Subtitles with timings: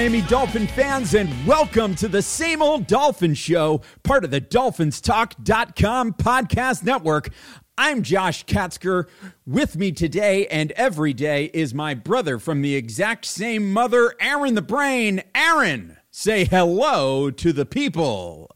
[0.00, 6.14] Miami Dolphin fans, and welcome to the same old Dolphin Show, part of the DolphinsTalk.com
[6.14, 7.28] podcast network.
[7.76, 9.10] I'm Josh Katzker.
[9.46, 14.54] With me today and every day is my brother from the exact same mother, Aaron
[14.54, 15.22] the Brain.
[15.34, 18.50] Aaron, say hello to the people.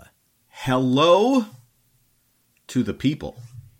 [0.48, 1.44] hello
[2.68, 3.36] to the people.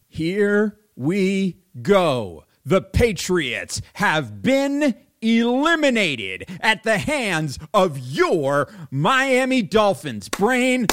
[0.07, 2.45] Here we go.
[2.67, 10.29] The Patriots have been eliminated at the hands of your Miami Dolphins.
[10.29, 10.87] Brain,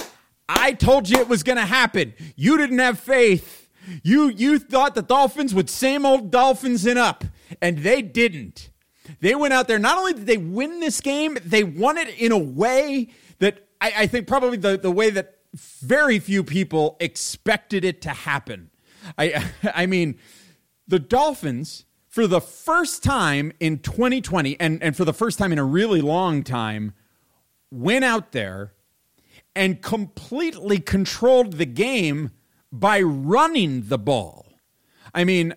[0.48, 2.14] I told you it was going to happen.
[2.36, 3.70] You didn't have faith.
[4.04, 7.24] You you thought the Dolphins would same old Dolphins in up,
[7.62, 8.70] and they didn't.
[9.20, 9.80] They went out there.
[9.80, 13.10] Not only did they win this game, they won it in a way
[13.40, 15.40] that I, I think probably the, the way that
[15.82, 18.70] very few people expected it to happen.
[19.18, 20.20] I I mean,
[20.88, 25.58] the Dolphins for the first time in 2020 and, and for the first time in
[25.58, 26.94] a really long time
[27.72, 28.74] went out there
[29.56, 32.32] and completely controlled the game
[32.70, 34.46] by running the ball.
[35.16, 35.54] I mean,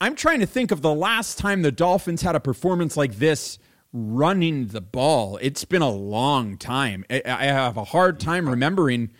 [0.00, 3.58] I'm trying to think of the last time the Dolphins had a performance like this
[3.92, 5.38] running the ball.
[5.42, 7.04] It's been a long time.
[7.10, 9.10] I, I have a hard time remembering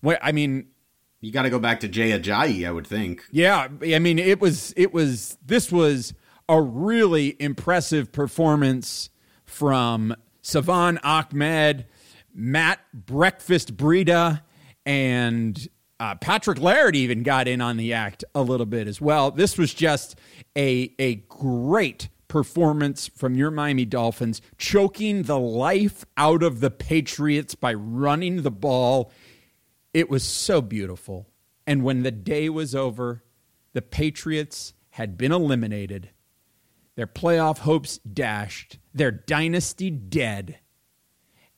[0.00, 0.68] what I mean,
[1.20, 3.24] You got to go back to Jay Ajayi, I would think.
[3.32, 6.14] yeah, I mean it was it was this was
[6.50, 9.08] a really impressive performance
[9.44, 10.12] from
[10.42, 11.86] Salvon Ahmed,
[12.34, 14.42] Matt Breakfast Breida,
[14.84, 15.68] and
[16.00, 19.30] uh, Patrick Laird even got in on the act a little bit as well.
[19.30, 20.18] This was just
[20.58, 27.54] a a great performance from your Miami Dolphins, choking the life out of the Patriots
[27.54, 29.12] by running the ball.
[29.94, 31.28] It was so beautiful.
[31.64, 33.22] And when the day was over,
[33.72, 36.10] the Patriots had been eliminated,
[37.00, 40.58] their playoff hopes dashed, their dynasty dead,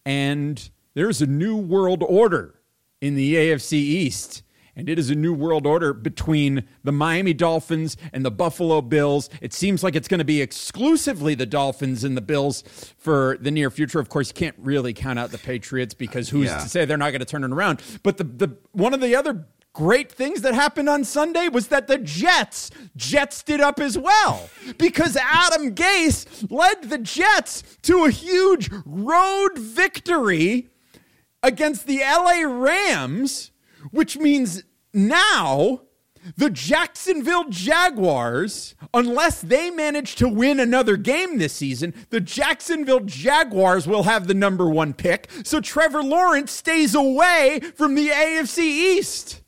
[0.07, 2.61] and there's a new world order
[3.01, 4.45] in the AFC East.
[4.77, 9.29] And it is a new world order between the Miami Dolphins and the Buffalo Bills.
[9.41, 12.63] It seems like it's going to be exclusively the Dolphins and the Bills
[12.97, 13.99] for the near future.
[13.99, 16.59] Of course, you can't really count out the Patriots because who's Yeah.
[16.59, 17.83] to say they're not going to turn it around?
[18.05, 21.87] But the, the one of the other great things that happened on Sunday was that
[21.87, 28.11] the Jets jetsed it up as well because Adam Gase led the Jets to a
[28.11, 30.69] huge road victory
[31.43, 33.51] against the LA Rams,
[33.91, 34.63] which means
[34.93, 35.83] now
[36.37, 43.87] the Jacksonville Jaguars, unless they manage to win another game this season, the Jacksonville Jaguars
[43.87, 45.29] will have the number one pick.
[45.43, 49.42] So Trevor Lawrence stays away from the AFC East.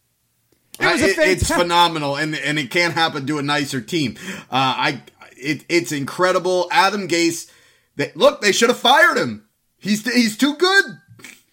[0.81, 4.17] It was a it- it's phenomenal, and and it can't happen to a nicer team.
[4.51, 5.03] Uh, I
[5.37, 6.69] it, it's incredible.
[6.73, 7.51] Adam Gase.
[7.97, 9.47] They, look, they should have fired him.
[9.79, 10.85] He's he's too good.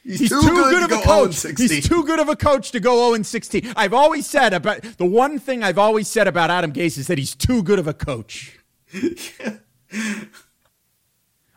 [0.04, 1.42] He's, He's too, too, good, good, to of go a coach.
[1.60, 3.74] He's too good of a coach to go 0 16.
[3.76, 7.20] I've always said about the one thing I've always said about Adam Gase is that
[7.20, 8.58] he's too good of a coach.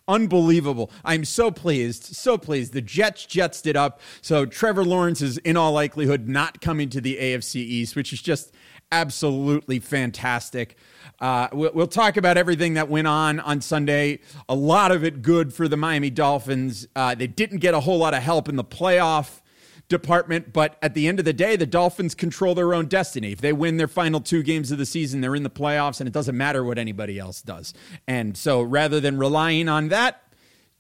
[0.06, 0.90] Unbelievable.
[1.04, 2.14] I'm so pleased.
[2.14, 2.74] So pleased.
[2.74, 4.00] The Jets jetsed it up.
[4.20, 8.20] So Trevor Lawrence is in all likelihood not coming to the AFC East, which is
[8.20, 8.52] just
[8.92, 10.76] absolutely fantastic.
[11.20, 14.18] Uh, we'll, talk about everything that went on on Sunday.
[14.48, 16.86] A lot of it good for the Miami Dolphins.
[16.94, 19.40] Uh, they didn't get a whole lot of help in the playoff
[19.88, 23.32] department, but at the end of the day, the Dolphins control their own destiny.
[23.32, 26.08] If they win their final two games of the season, they're in the playoffs, and
[26.08, 27.74] it doesn't matter what anybody else does.
[28.08, 30.22] And so rather than relying on that,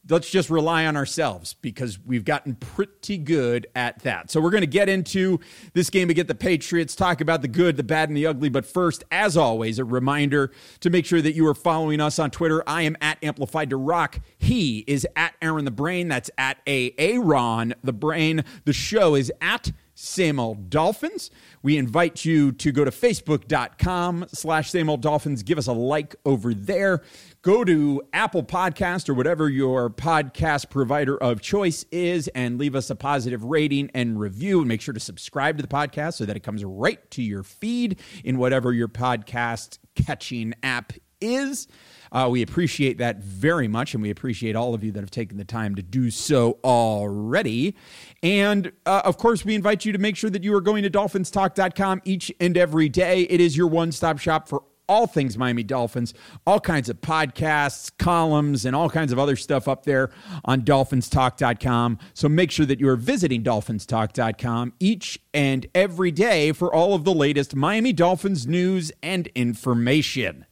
[0.08, 4.30] let's just rely on ourselves because we've gotten pretty good at that.
[4.30, 5.40] So we're going to get into
[5.72, 8.48] this game against the Patriots, talk about the good, the bad, and the ugly.
[8.48, 12.30] But first, as always, a reminder to make sure that you are following us on
[12.30, 12.62] Twitter.
[12.66, 14.20] I am at Amplified to Rock.
[14.36, 16.08] He is at Aaron the Brain.
[16.08, 18.44] That's at A Aaron the Brain.
[18.64, 21.30] The show is at same old dolphins
[21.62, 26.16] we invite you to go to facebook.com slash same old dolphins give us a like
[26.24, 27.00] over there
[27.44, 32.88] go to Apple Podcast or whatever your podcast provider of choice is and leave us
[32.88, 34.60] a positive rating and review.
[34.60, 37.42] And make sure to subscribe to the podcast so that it comes right to your
[37.42, 41.68] feed in whatever your podcast catching app is.
[42.10, 45.36] Uh, we appreciate that very much, and we appreciate all of you that have taken
[45.36, 47.76] the time to do so already.
[48.22, 50.90] And uh, of course, we invite you to make sure that you are going to
[50.90, 53.22] dolphinstalk.com each and every day.
[53.24, 56.14] It is your one stop shop for all things Miami Dolphins,
[56.46, 60.10] all kinds of podcasts, columns, and all kinds of other stuff up there
[60.44, 61.98] on dolphinstalk.com.
[62.12, 67.04] So make sure that you are visiting dolphinstalk.com each and every day for all of
[67.04, 70.46] the latest Miami Dolphins news and information.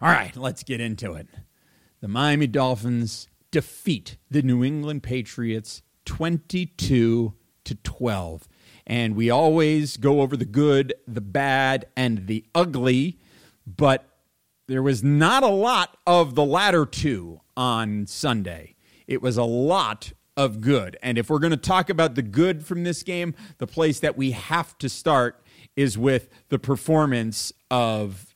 [0.00, 1.26] All right, let's get into it.
[2.00, 7.34] The Miami Dolphins defeat the New England Patriots 22
[7.64, 8.48] to 12.
[8.90, 13.20] And we always go over the good, the bad, and the ugly,
[13.64, 14.04] but
[14.66, 18.74] there was not a lot of the latter two on Sunday.
[19.06, 20.96] It was a lot of good.
[21.04, 24.16] And if we're going to talk about the good from this game, the place that
[24.16, 25.40] we have to start
[25.76, 28.34] is with the performance of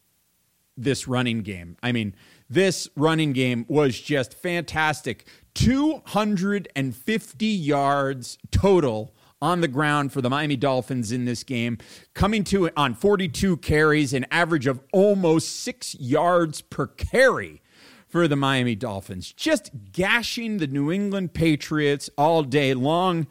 [0.77, 1.77] this running game.
[1.83, 2.15] I mean,
[2.49, 5.27] this running game was just fantastic.
[5.55, 11.79] 250 yards total on the ground for the Miami Dolphins in this game,
[12.15, 17.63] coming to on 42 carries, an average of almost six yards per carry
[18.09, 19.33] for the Miami Dolphins.
[19.33, 23.27] Just gashing the New England Patriots all day long.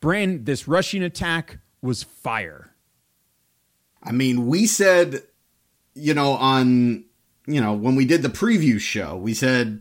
[0.00, 2.70] Brand, this rushing attack was fire.
[4.02, 5.22] I mean, we said
[5.94, 7.04] you know, on,
[7.46, 9.80] you know, when we did the preview show, we said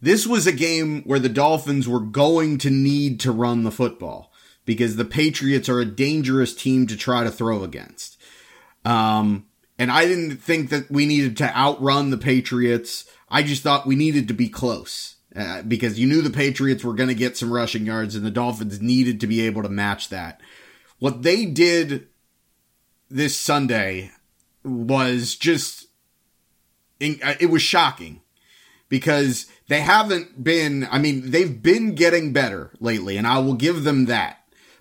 [0.00, 4.29] this was a game where the Dolphins were going to need to run the football
[4.70, 8.16] because the Patriots are a dangerous team to try to throw against.
[8.84, 9.46] Um,
[9.80, 13.04] and I didn't think that we needed to outrun the Patriots.
[13.28, 15.16] I just thought we needed to be close.
[15.34, 18.30] Uh, because you knew the Patriots were going to get some rushing yards and the
[18.30, 20.40] Dolphins needed to be able to match that.
[21.00, 22.06] What they did
[23.10, 24.12] this Sunday,
[24.62, 25.86] was just
[27.00, 28.20] uh, it was shocking
[28.88, 33.84] because they haven't been I mean they've been getting better lately and I will give
[33.84, 34.39] them that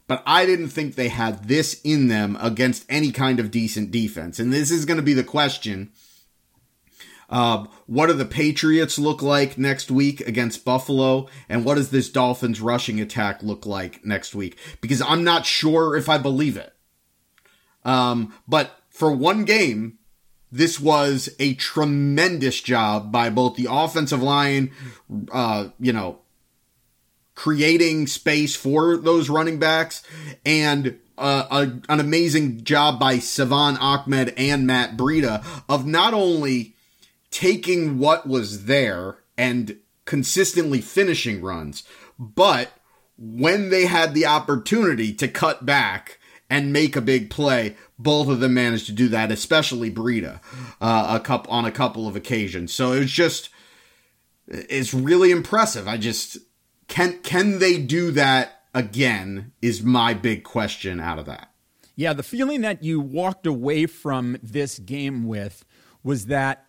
[0.10, 4.40] but I didn't think they had this in them against any kind of decent defense
[4.40, 5.92] and this is going to be the question
[7.30, 11.28] uh, what do the Patriots look like next week against Buffalo?
[11.48, 14.58] And what does this Dolphins rushing attack look like next week?
[14.82, 16.74] Because I'm not sure if I believe it.
[17.86, 20.00] Um, but for one game,
[20.52, 24.72] this was a tremendous job by both the offensive line,
[25.32, 26.20] uh, you know,
[27.40, 30.04] creating space for those running backs
[30.46, 36.76] and uh, a, an amazing job by Salvon Ahmed and Matt Breida of not only
[37.32, 41.84] taking what was there and consistently finishing runs,
[42.20, 42.74] but
[43.18, 46.20] when they had the opportunity to cut back
[46.50, 50.42] and make a big play, both of them managed to do that, especially Breida,
[50.82, 52.74] uh, a cup on a couple of occasions.
[52.74, 53.50] So it was just,
[54.46, 55.88] it's really impressive.
[55.88, 56.38] I just
[56.90, 59.54] can can they do that again?
[59.62, 61.52] Is my big question out of that.
[61.96, 65.66] Yeah, the feeling that you walked away from this game with
[66.04, 66.66] was that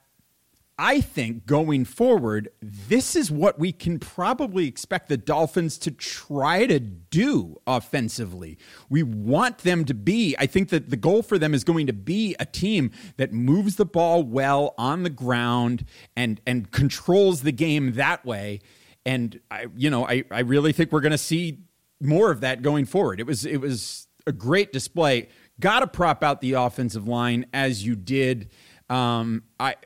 [0.83, 6.65] I think going forward, this is what we can probably expect the Dolphins to try
[6.65, 8.57] to do offensively.
[8.89, 11.93] We want them to be, I think that the goal for them is going to
[11.93, 15.85] be a team that moves the ball well on the ground
[16.17, 18.61] and and controls the game that way.
[19.07, 21.61] And I you know, I, I really think we're gonna see
[22.01, 23.21] more of that going forward.
[23.21, 25.29] It was it was a great display.
[25.59, 28.51] Gotta prop out the offensive line as you did.
[28.89, 29.77] Um, I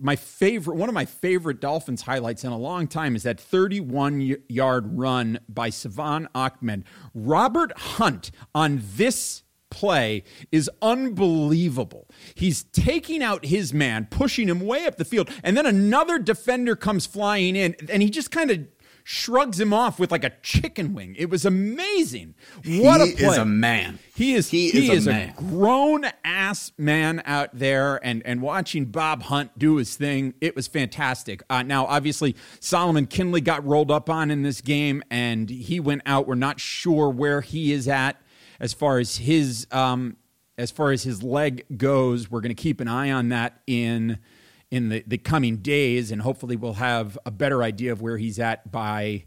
[0.00, 4.36] my favorite, one of my favorite Dolphins highlights in a long time is that 31
[4.48, 6.84] yard run by Salvon Ahmed.
[7.14, 12.08] Robert Hunt on this play is unbelievable.
[12.34, 16.76] He's taking out his man, pushing him way up the field, and then another defender
[16.76, 18.66] comes flying in, and he just kind of
[19.10, 21.16] shrugs him off with like a chicken wing.
[21.18, 22.34] It was amazing.
[22.56, 23.26] What he a play.
[23.28, 23.98] is a man.
[24.14, 28.42] He is he, he is, is, a, a, grown ass man out there and and
[28.42, 31.42] watching Bob Hunt do his thing, it was fantastic.
[31.48, 36.02] Uh, now obviously Solomon Kindley got rolled up on in this game and he went
[36.04, 36.26] out.
[36.26, 38.20] We're not sure where he is at
[38.60, 40.16] as far as his um
[40.56, 42.30] as far as his leg goes.
[42.30, 44.18] We're going to keep an eye on that in
[44.70, 48.38] in the, the coming days, and hopefully we'll have a better idea of where he's
[48.38, 49.24] at by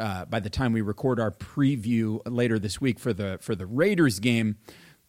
[0.00, 3.66] uh, by the time we record our preview later this week for the for the
[3.66, 4.56] Raiders game.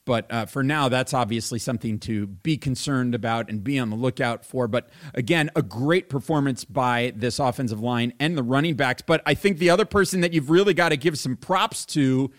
[0.05, 3.95] But uh, for now, that's obviously something to be concerned about and be on the
[3.95, 4.67] lookout for.
[4.67, 9.01] But again, a great performance by this offensive line and the running backs.
[9.01, 12.31] But I think the other person that you've really got to give some props to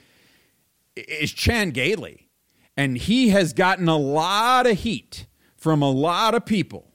[0.97, 2.29] is Chan Gailey.
[2.77, 5.27] And he has gotten a lot of heat
[5.57, 6.93] from a lot of people.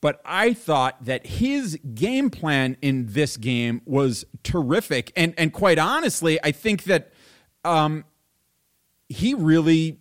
[0.00, 5.12] But I thought that his game plan in this game was terrific.
[5.16, 7.12] And, and quite honestly, I think that
[7.64, 8.04] um,
[9.08, 9.98] he really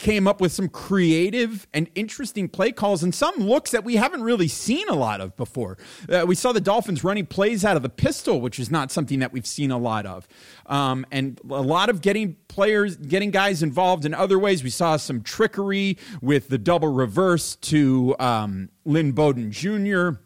[0.00, 4.22] came up with some creative and interesting play calls and some looks that we haven't
[4.22, 5.76] really seen a lot of before.
[6.08, 9.18] Uh, we saw the Dolphins running plays out of the pistol, which is not something
[9.18, 10.26] that we've seen a lot of.
[10.66, 14.64] Um, and a lot of getting players, getting guys involved in other ways.
[14.64, 20.18] We saw some trickery with the double reverse to um, Lynn Bowden Jr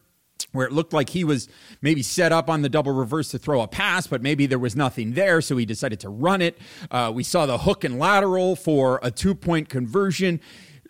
[0.54, 1.48] where it looked like he was
[1.82, 4.74] maybe set up on the double reverse to throw a pass, but maybe there was
[4.74, 6.56] nothing there, so he decided to run it.
[6.90, 10.40] Uh, we saw the hook and lateral for a two point conversion.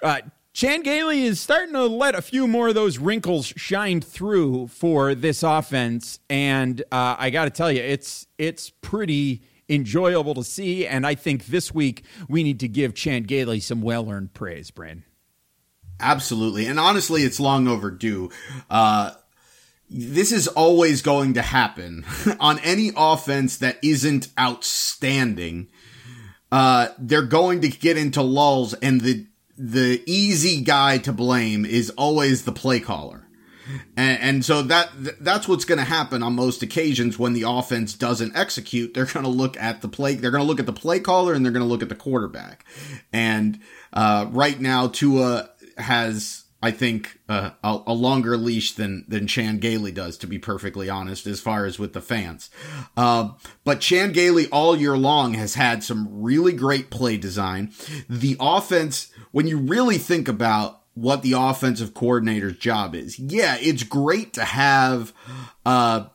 [0.03, 0.21] Uh,
[0.53, 5.15] Chan Gailey is starting to let a few more of those wrinkles shine through for
[5.15, 10.87] this offense, and uh, I got to tell you, it's it's pretty enjoyable to see.
[10.87, 14.71] And I think this week we need to give Chan Gailey some well earned praise,
[14.71, 15.05] Brandon.
[15.99, 18.31] Absolutely, and honestly, it's long overdue.
[18.71, 19.11] Uh,
[19.91, 22.05] this is always going to happen
[22.41, 25.69] on any offense that isn't outstanding.
[26.51, 29.27] Uh, they're going to get into lulls, and the
[29.57, 33.25] the easy guy to blame is always the play caller.
[33.97, 37.95] And, and so that that's what's going to happen on most occasions when the offense
[37.95, 38.95] doesn't execute.
[38.95, 40.15] They're going to look at the play.
[40.15, 41.95] They're going to look at the play caller, and they're going to look at the
[41.95, 42.65] quarterback.
[43.13, 43.61] And
[43.93, 49.59] uh, right now, Tua has I think uh, a, a, longer leash than than Chan
[49.59, 52.49] Gailey does, to be perfectly honest, as far as with the fans.
[52.97, 53.33] Uh,
[53.65, 57.71] but Chan Gailey all year long has had some really great play design.
[58.09, 63.83] The offense, when you really think about what the offensive coordinator's job is, yeah, it's
[63.83, 65.13] great to have.
[65.67, 66.07] Uh,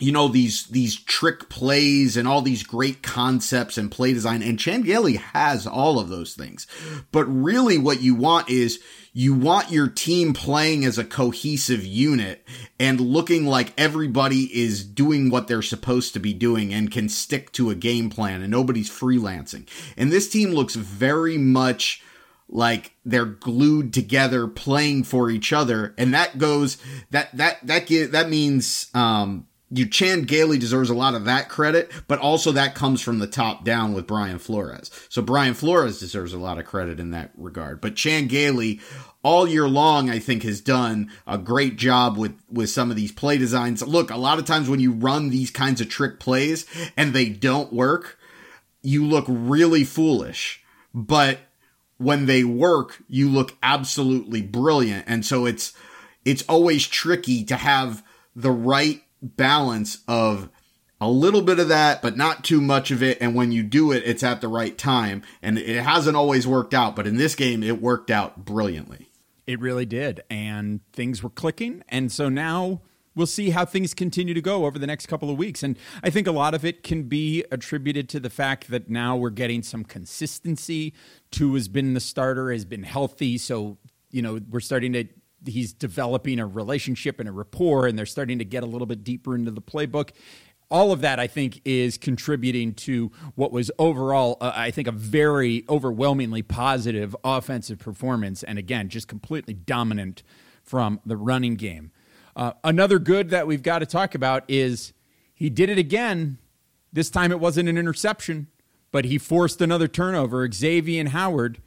[0.00, 4.58] you know these these trick plays and all these great concepts and play design and
[4.58, 6.68] Chan Gailey has all of those things.
[7.10, 8.80] But really what you want is
[9.18, 12.46] you want your team playing as a cohesive unit
[12.78, 17.50] and looking like everybody is doing what they're supposed to be doing and can stick
[17.50, 19.68] to a game plan and nobody's freelancing.
[19.96, 22.00] And this team looks very much
[22.48, 26.78] like they're glued together playing for each other and that goes
[27.10, 31.90] that that that that means um you Chan Gailey deserves a lot of that credit,
[32.06, 34.90] but also that comes from the top down with Brian Flores.
[35.08, 37.80] So Brian Flores deserves a lot of credit in that regard.
[37.80, 38.80] But Chan Gailey
[39.22, 43.12] all year long, I think has done a great job with, with some of these
[43.12, 43.82] play designs.
[43.82, 46.64] Look, a lot of times when you run these kinds of trick plays
[46.96, 48.18] and they don't work,
[48.82, 50.62] you look really foolish.
[50.94, 51.40] But
[51.98, 55.04] when they work, you look absolutely brilliant.
[55.06, 55.74] And so it's,
[56.24, 58.02] it's always tricky to have
[58.34, 60.48] the right balance of
[61.00, 63.18] a little bit of that, but not too much of it.
[63.20, 65.22] And when you do it, it's at the right time.
[65.42, 69.08] And it hasn't always worked out, but in this game, it worked out brilliantly.
[69.46, 70.22] It really did.
[70.28, 71.82] And things were clicking.
[71.88, 72.82] And so now
[73.14, 75.62] we'll see how things continue to go over the next couple of weeks.
[75.62, 79.16] And I think a lot of it can be attributed to the fact that now
[79.16, 80.94] we're getting some consistency.
[81.30, 83.38] Tua has been the starter, has been healthy.
[83.38, 83.78] So,
[84.10, 85.04] you know, we're starting to
[85.46, 89.04] he's developing a relationship and a rapport, and they're starting to get a little bit
[89.04, 90.10] deeper into the playbook.
[90.70, 94.92] All of that, I think, is contributing to what was overall, uh, I think, a
[94.92, 98.42] very overwhelmingly positive offensive performance.
[98.42, 100.22] And again, just completely dominant
[100.62, 101.90] from the running game.
[102.36, 104.92] Uh, another good that we've got to talk about is
[105.34, 106.38] he did it again.
[106.92, 108.48] This time it wasn't an interception,
[108.92, 110.50] but he forced another turnover.
[110.50, 111.62] Xavier Howard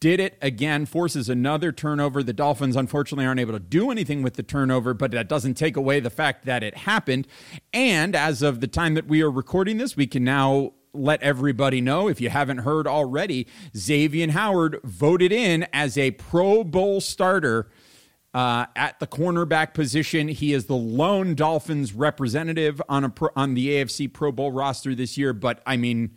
[0.00, 2.22] did it again, forces another turnover.
[2.22, 5.76] The Dolphins, unfortunately, aren't able to do anything with the turnover, but that doesn't take
[5.76, 7.26] away the fact that it happened.
[7.72, 11.80] And as of the time that we are recording this, we can now let everybody
[11.80, 17.70] know, if you haven't heard already, Xavier Howard voted in as a Pro Bowl starter.
[18.32, 20.28] Uh, at the cornerback position.
[20.28, 24.94] He is the lone Dolphins representative on a pro, on the AFC Pro Bowl roster
[24.94, 25.32] this year.
[25.32, 26.16] But I mean,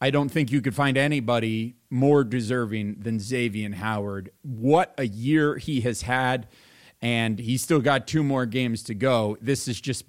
[0.00, 4.30] I don't think you could find anybody more deserving than Xavier Howard.
[4.42, 6.46] What a year he has had,
[7.02, 9.36] and he's still got two more games to go.
[9.40, 10.04] This has just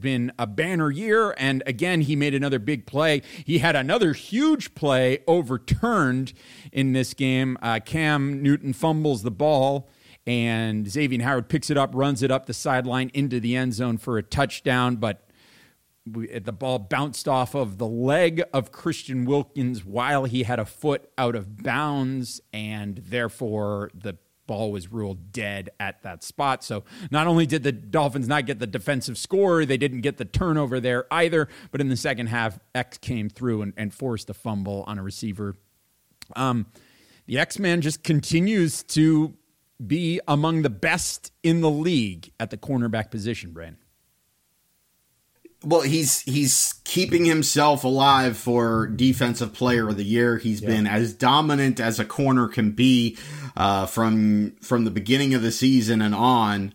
[0.00, 3.20] been a banner year, and again, he made another big play.
[3.44, 6.32] He had another huge play overturned
[6.72, 7.58] in this game.
[7.60, 9.90] Uh, Cam Newton fumbles the ball.
[10.26, 13.98] And Xavier Howard picks it up, runs it up the sideline into the end zone
[13.98, 14.96] for a touchdown.
[14.96, 15.23] But
[16.06, 20.64] we, the ball bounced off of the leg of Christian Wilkins while he had a
[20.64, 26.62] foot out of bounds, and therefore the ball was ruled dead at that spot.
[26.62, 30.24] So not only did the Dolphins not get the defensive score, they didn't get the
[30.26, 31.48] turnover there either.
[31.70, 35.02] But in the second half, X came through and, and forced a fumble on a
[35.02, 35.56] receiver.
[36.36, 36.66] Um,
[37.26, 39.34] the X Man just continues to
[39.84, 43.78] be among the best in the league at the cornerback position, Brandon.
[45.64, 50.38] Well, he's he's keeping himself alive for defensive player of the year.
[50.38, 50.68] He's yeah.
[50.68, 53.16] been as dominant as a corner can be
[53.56, 56.74] uh, from from the beginning of the season and on.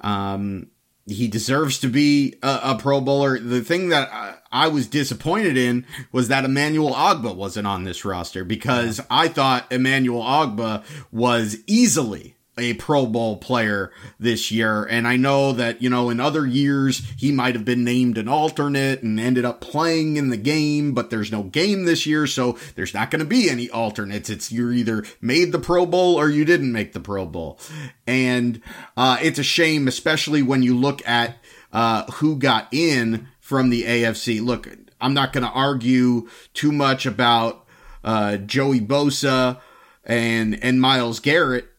[0.00, 0.68] Um,
[1.06, 3.38] he deserves to be a, a, Pro Bowler.
[3.38, 8.04] The thing that I, I, was disappointed in was that Emmanuel Ogbah wasn't on this
[8.04, 14.84] roster because I thought Emmanuel Ogbah was easily a Pro Bowl player this year.
[14.84, 18.28] And I know that, you know, in other years, he might have been named an
[18.28, 22.26] alternate and ended up playing in the game, but there's no game this year.
[22.26, 24.30] So there's not going to be any alternates.
[24.30, 27.58] It's you're either made the Pro Bowl or you didn't make the Pro Bowl.
[28.06, 28.62] And,
[28.96, 31.36] uh, it's a shame, especially when you look at,
[31.72, 34.40] uh, who got in from the AFC.
[34.40, 37.66] Look, I'm not going to argue too much about,
[38.02, 39.60] uh, Joey Bosa
[40.04, 41.75] and, and Myles Garrett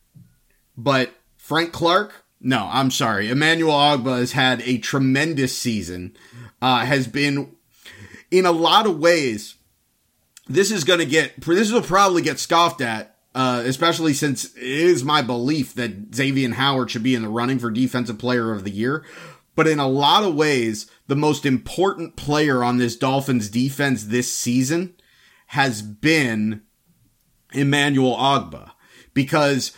[0.77, 3.29] but Frank Clark, no, I'm sorry.
[3.29, 6.15] Emmanuel Ogbah has had a tremendous season.
[6.62, 7.55] Uh, has been
[8.31, 9.55] in a lot of ways.
[10.48, 11.39] This is going to get.
[11.41, 13.15] This will probably get scoffed at.
[13.36, 17.60] Uh, especially since it is my belief that Xavier Howard should be in the running
[17.60, 19.05] for Defensive Player of the Year.
[19.55, 24.36] But in a lot of ways, the most important player on this Dolphins defense this
[24.36, 24.96] season
[25.48, 26.63] has been
[27.53, 28.72] Emmanuel Ogbah.
[29.13, 29.72] Because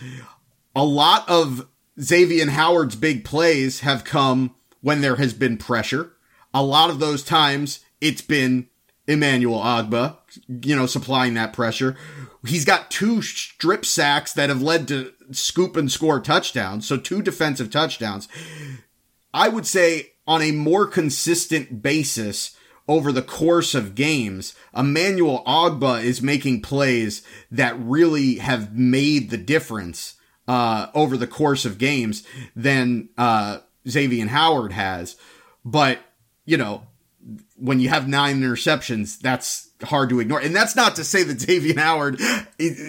[0.75, 1.67] a lot of
[2.01, 6.13] Xavier Howard's big plays have come when there has been pressure.
[6.53, 8.67] A lot of those times it's been
[9.07, 11.97] Emmanuel Ogbah, you know, supplying that pressure.
[12.45, 16.87] He's got two strip sacks that have led to scoop and score touchdowns.
[16.87, 18.27] So two defensive touchdowns.
[19.33, 22.55] I would say on a more consistent basis
[22.87, 29.37] over the course of games, Emmanuel Ogbah is making plays that really have made the
[29.37, 30.15] difference
[30.49, 32.23] uh, over the course of games
[32.55, 35.15] than uh, Xavier Howard has.
[35.63, 35.99] But,
[36.43, 36.87] you know,
[37.55, 40.39] when you have nine interceptions, that's hard to ignore.
[40.39, 42.19] And that's not to say that Xavier Howard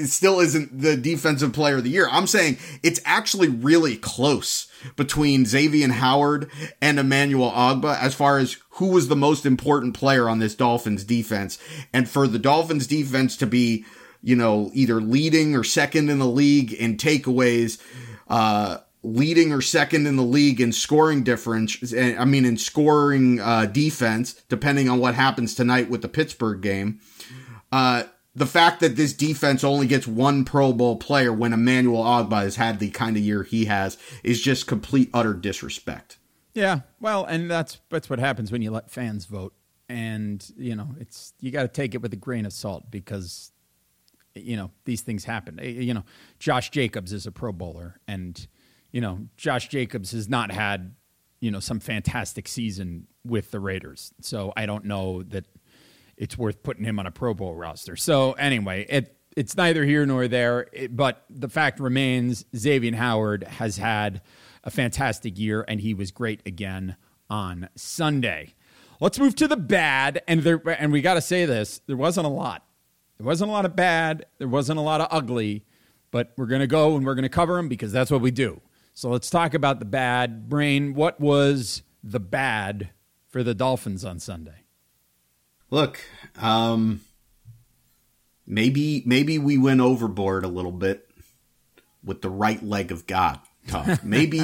[0.07, 2.09] still isn't the defensive player of the year.
[2.11, 8.57] I'm saying it's actually really close between Xavier Howard and Emmanuel Ogbah as far as
[8.70, 11.59] who was the most important player on this Dolphins defense.
[11.92, 13.85] And for the Dolphins defense to be
[14.23, 17.81] you know, either leading or second in the league in takeaways,
[18.29, 21.95] uh, leading or second in the league in scoring difference.
[21.95, 27.01] I mean, in scoring uh, defense, depending on what happens tonight with the Pittsburgh game.
[27.73, 28.05] Uh,
[28.35, 32.57] the fact that this defense only gets one Pro Bowl player when Emmanuel Ogbah has
[32.57, 36.19] had the kind of year he has is just complete utter disrespect.
[36.55, 39.55] Yeah, well, and that's that's what happens when you let fans vote,
[39.89, 43.53] and you know it's you got to take it with a grain of salt because
[44.35, 45.59] you know these things happen.
[45.61, 46.05] Eh, you know,
[46.38, 48.47] Josh Jacobs is a Pro Bowler, and
[48.93, 50.95] you know Josh Jacobs has not had
[51.40, 55.47] you know some fantastic season with the Raiders, so I don't know that
[56.16, 57.97] it's worth putting him on a Pro Bowl roster.
[57.97, 60.69] So anyway, it it's neither here nor there.
[60.73, 64.23] It, but the fact remains, Xavier Howard has had
[64.64, 66.97] a fantastic year, and he was great again
[67.29, 68.55] on Sunday.
[69.01, 72.27] Let's move to the bad, and there, and we got to say this: there wasn't
[72.27, 72.66] a lot.
[73.21, 75.67] There wasn't a lot of bad, there wasn't a lot of ugly,
[76.11, 78.31] but we're going to go and we're going to cover them because that's what we
[78.31, 78.63] do.
[78.95, 80.49] So let's talk about the bad.
[80.49, 82.89] Brain, what was the bad
[83.29, 84.65] for the Dolphins on Sunday?
[85.69, 86.01] Look,
[86.41, 87.03] um,
[88.47, 91.07] maybe maybe we went overboard a little bit
[92.03, 94.03] with the right leg of God talk.
[94.03, 94.41] Maybe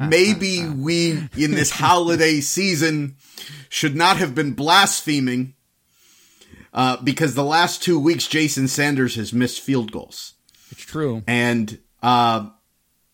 [0.00, 3.16] maybe we in this holiday season
[3.68, 5.54] should not have been blaspheming
[6.72, 10.34] uh, because the last two weeks Jason Sanders has missed field goals.
[10.70, 11.22] It's true.
[11.26, 12.50] And uh,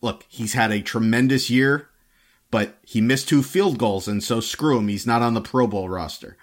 [0.01, 1.89] look, he's had a tremendous year,
[2.51, 4.89] but he missed two field goals, and so screw him.
[4.89, 6.37] He's not on the Pro Bowl roster.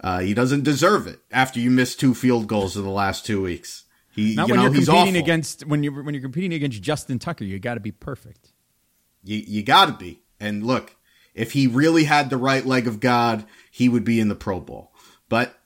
[0.00, 3.42] Uh, he doesn't deserve it after you missed two field goals in the last two
[3.42, 3.84] weeks.
[4.14, 7.18] He, not you when know, you're competing against when you when you're competing against Justin
[7.18, 7.44] Tucker.
[7.44, 8.52] You got to be perfect.
[9.22, 10.22] You you got to be.
[10.40, 10.96] And look,
[11.34, 14.60] if he really had the right leg of God, he would be in the Pro
[14.60, 14.92] Bowl.
[15.28, 15.57] But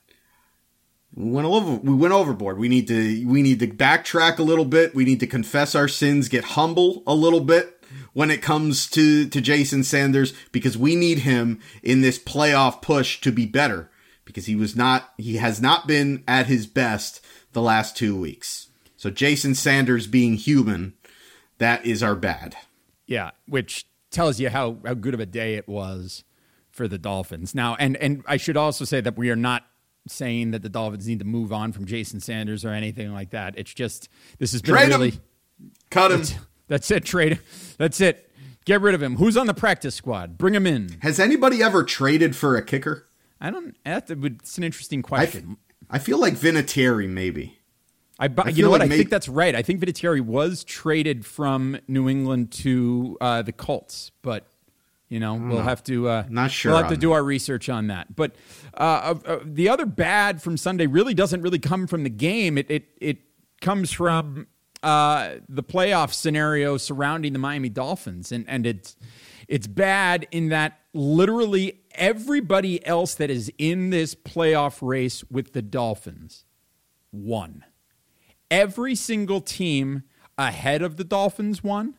[1.15, 2.57] we went over we went overboard.
[2.57, 4.95] We need to we need to backtrack a little bit.
[4.95, 7.83] We need to confess our sins, get humble a little bit.
[8.13, 13.19] when it comes to, to Jason Sanders because we need him in this playoff push
[13.21, 13.89] to be better
[14.25, 17.23] because he was not, he has not been at his best
[17.53, 18.69] the last two weeks.
[18.97, 20.93] So Jason Sanders being human,
[21.57, 22.55] that is our bad.
[23.05, 26.23] Yeah, which tells you how, how good of a day it was
[26.71, 27.53] for the Dolphins.
[27.53, 29.63] Now, and and I should also say that we are not
[30.07, 33.57] saying that the Dolphins need to move on from Jason Sanders or anything like that.
[33.57, 35.21] It's just this has been Trade really him.
[35.89, 36.19] Cut him.
[36.19, 36.35] that's,
[36.67, 37.05] that's it.
[37.05, 37.39] Trade.
[37.77, 38.29] That's it.
[38.65, 39.17] Get rid of him.
[39.17, 40.37] Who's on the practice squad?
[40.37, 40.97] Bring him in.
[41.01, 43.07] Has anybody ever traded for a kicker?
[43.41, 43.75] I don't.
[43.83, 45.57] That would, it's an interesting question.
[45.89, 47.59] I feel like Vinatieri maybe.
[48.19, 48.79] I, I you know what?
[48.79, 49.53] like I think that's right.
[49.53, 54.47] I think Vinatieri was traded from New England to uh, the Colts, but
[55.09, 56.07] you know we'll have to.
[56.09, 58.15] Uh, Not sure We'll have to do our research on that.
[58.15, 58.35] But
[58.73, 62.57] uh, uh, the other bad from Sunday really doesn't really come from the game.
[62.57, 63.17] It it it
[63.61, 64.47] comes from
[64.81, 68.95] uh, the playoff scenario surrounding the Miami Dolphins, and and it's
[69.47, 75.61] it's bad in that literally everybody else that is in this playoff race with the
[75.61, 76.45] Dolphins
[77.11, 77.63] won.
[78.49, 80.03] Every single team
[80.37, 81.95] ahead of the Dolphins won,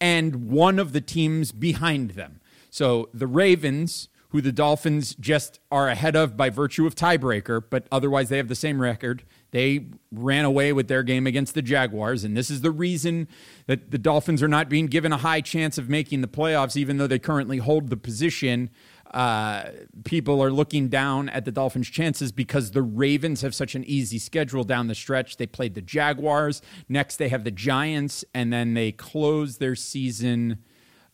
[0.00, 2.40] and one of the teams behind them.
[2.70, 7.86] So the Ravens, who the Dolphins just are ahead of by virtue of tiebreaker, but
[7.90, 9.24] otherwise they have the same record.
[9.50, 13.26] They ran away with their game against the Jaguars, and this is the reason
[13.66, 16.98] that the Dolphins are not being given a high chance of making the playoffs, even
[16.98, 18.68] though they currently hold the position.
[19.12, 19.70] Uh,
[20.04, 24.18] people are looking down at the Dolphins' chances because the Ravens have such an easy
[24.18, 25.38] schedule down the stretch.
[25.38, 30.58] They played the Jaguars, next they have the Giants, and then they close their season.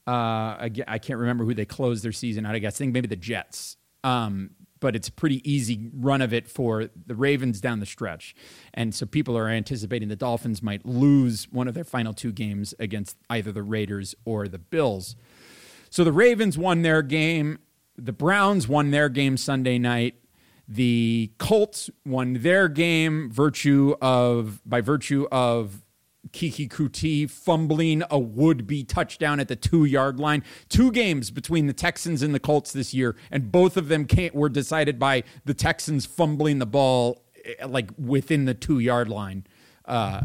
[0.07, 2.55] Uh, I can't remember who they closed their season out.
[2.55, 3.77] I guess I think maybe the Jets.
[4.03, 8.35] Um, but it's a pretty easy run of it for the Ravens down the stretch,
[8.75, 12.75] and so people are anticipating the Dolphins might lose one of their final two games
[12.79, 15.17] against either the Raiders or the Bills.
[15.89, 17.61] So the Ravens won their game.
[17.97, 20.17] The Browns won their game Sunday night.
[20.67, 25.85] The Colts won their game virtue of by virtue of
[26.31, 30.43] Keke Coutee fumbling a would-be touchdown at the two-yard line.
[30.69, 34.49] Two games between the Texans and the Colts this year, and both of them were
[34.49, 39.47] decided by the Texans fumbling the ball eh, like within the two-yard line
[39.85, 40.23] uh,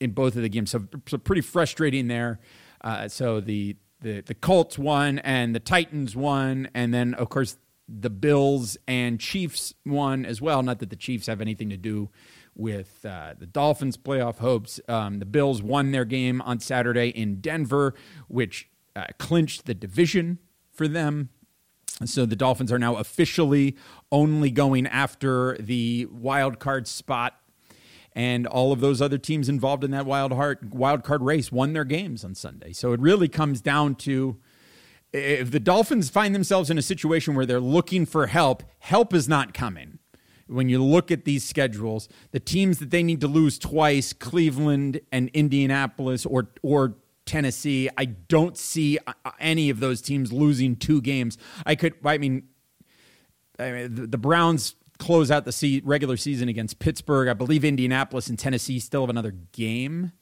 [0.00, 0.70] in both of the games.
[0.70, 2.40] So, so pretty frustrating there.
[2.80, 7.56] Uh, so the, the the Colts won and the Titans won, and then of course
[7.88, 10.62] the Bills and Chiefs won as well.
[10.62, 12.10] Not that the Chiefs have anything to do
[12.54, 14.80] with uh, the Dolphins' playoff hopes.
[14.88, 17.94] Um, the Bills won their game on Saturday in Denver,
[18.28, 20.38] which uh, clinched the division
[20.72, 21.30] for them.
[22.04, 23.76] So the Dolphins are now officially
[24.12, 27.38] only going after the wild card spot.
[28.16, 31.74] And all of those other teams involved in that wild, heart, wild card race won
[31.74, 32.72] their games on Sunday.
[32.72, 34.38] So it really comes down to
[35.12, 39.28] if the Dolphins find themselves in a situation where they're looking for help, help is
[39.28, 39.98] not coming.
[40.46, 45.00] When you look at these schedules, the teams that they need to lose twice, Cleveland
[45.12, 51.02] and Indianapolis or or Tennessee, I don't see uh, any of those teams losing two
[51.02, 51.36] games.
[51.66, 52.44] I could I mean
[53.58, 57.28] I mean, the Browns close out the se- regular season against Pittsburgh.
[57.28, 60.12] I believe Indianapolis and Tennessee still have another game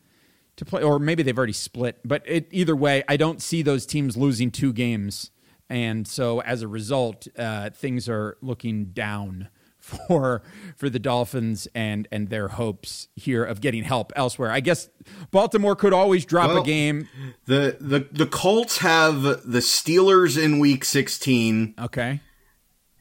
[0.57, 1.99] to play, or maybe they've already split.
[2.05, 5.31] But it, either way, I don't see those teams losing two games,
[5.69, 9.49] and so as a result, uh, things are looking down
[9.85, 10.43] for
[10.77, 14.51] for the Dolphins and and their hopes here of getting help elsewhere.
[14.51, 14.89] I guess
[15.31, 17.09] Baltimore could always drop Well, a game.
[17.45, 22.21] The the the Colts have the Steelers in week 16 Okay,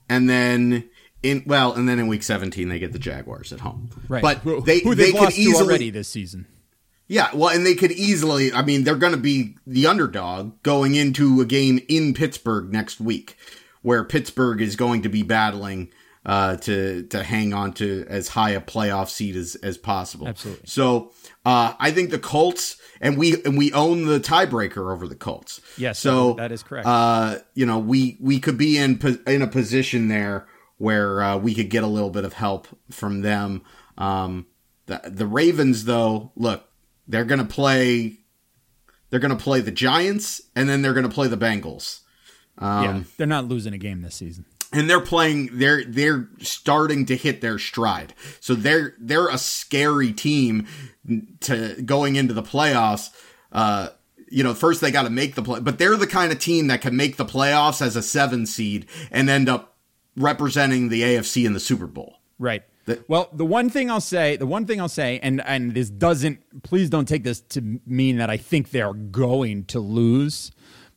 [0.10, 0.90] and then
[1.24, 3.90] in well and then in week 17 they get the Jaguars at home.
[4.08, 4.22] right.
[4.22, 6.48] But who, they who they they've could easily already this season.
[7.08, 10.96] Yeah, well and they could easily I mean they're going to be the underdog going
[10.96, 13.38] into a game in Pittsburgh next week
[13.82, 15.92] where Pittsburgh is going to be battling
[16.26, 20.28] uh, to to hang on to as high a playoff seed as as possible.
[20.28, 20.66] Absolutely.
[20.66, 21.12] So
[21.46, 25.60] uh, I think the Colts and we and we own the tiebreaker over the Colts.
[25.78, 26.88] Yes, so that is correct.
[26.88, 31.54] Uh, you know, we we could be in in a position there where uh, we
[31.54, 33.62] could get a little bit of help from them.
[33.98, 34.48] Um,
[34.86, 36.68] the the Ravens, though, look,
[37.08, 38.18] they're gonna play.
[39.10, 42.00] They're gonna play the Giants, and then they're gonna play the Bengals.
[42.58, 44.46] Um, yeah, they're not losing a game this season.
[44.72, 50.12] and they're playing they're they're starting to hit their stride so they're they're a scary
[50.12, 50.68] team
[51.42, 53.10] to going into the playoffs
[53.52, 53.90] uh
[54.30, 56.68] you know first they got to make the play but they're the kind of team
[56.68, 59.73] that can make the playoffs as a 7 seed and end up
[60.16, 62.64] representing the AFC in the Super Bowl Right.
[63.08, 66.64] Well, the one thing I'll say, the one thing I'll say, and and this doesn't,
[66.64, 70.52] please don't take this to mean that I think they're going to lose,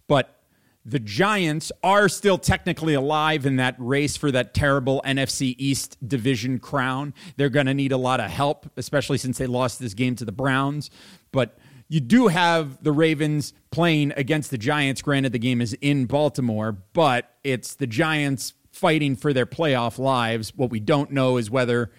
[0.08, 0.40] but
[0.84, 6.58] the Giants are still technically alive in that race for that terrible NFC East division
[6.58, 7.14] crown.
[7.36, 10.24] They're going to need a lot of help, especially since they lost this game to
[10.24, 10.90] the Browns.
[11.30, 15.02] But you do have the Ravens playing against the Giants.
[15.02, 20.52] Granted, the game is in Baltimore, but it's the Giants fighting for their playoff lives.
[20.54, 21.90] What we don't know is whether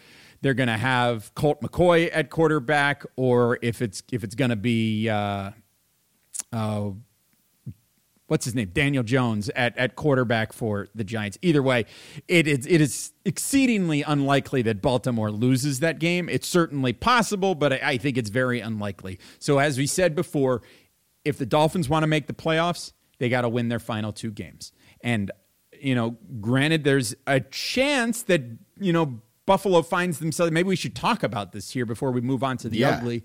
[0.41, 4.55] they're going to have Colt McCoy at quarterback or if it's if it's going to
[4.55, 5.51] be uh,
[6.53, 6.89] uh,
[8.27, 11.39] what's his name Daniel Jones at, at quarterback for the Giants.
[11.41, 11.85] Either way,
[12.27, 16.29] it is it is exceedingly unlikely that Baltimore loses that game.
[16.29, 19.19] It's certainly possible, but I, I think it's very unlikely.
[19.39, 20.61] So as we said before,
[21.25, 24.31] if the Dolphins want to make the playoffs, they got to win their final two
[24.31, 24.71] games.
[25.01, 25.31] And
[25.81, 28.41] you know, granted, there's a chance that,
[28.79, 30.51] you know, Buffalo finds themselves.
[30.51, 32.97] Maybe we should talk about this here before we move on to the Yeah.
[32.97, 33.23] ugly.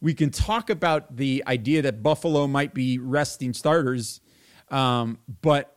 [0.00, 4.20] We can talk about the idea that Buffalo might be resting starters,
[4.70, 5.72] um, but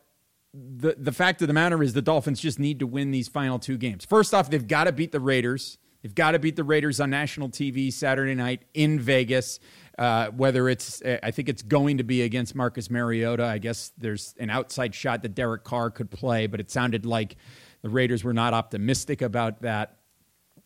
[0.52, 3.58] the the fact of the matter is the Dolphins just need to win these final
[3.58, 4.04] two games.
[4.04, 5.78] First off, they've got to beat the Raiders.
[6.02, 9.60] They've got to beat the Raiders on national TV Saturday night in Vegas.
[10.00, 13.44] Uh, whether it's, I think it's going to be against Marcus Mariota.
[13.44, 17.36] I guess there's an outside shot that Derek Carr could play, but it sounded like
[17.82, 19.98] the Raiders were not optimistic about that.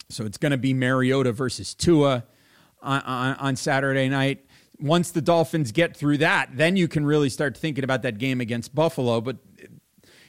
[0.09, 2.23] So it's going to be Mariota versus Tua
[2.81, 4.47] on, on, on Saturday night.
[4.79, 8.40] Once the Dolphins get through that, then you can really start thinking about that game
[8.40, 9.20] against Buffalo.
[9.20, 9.38] But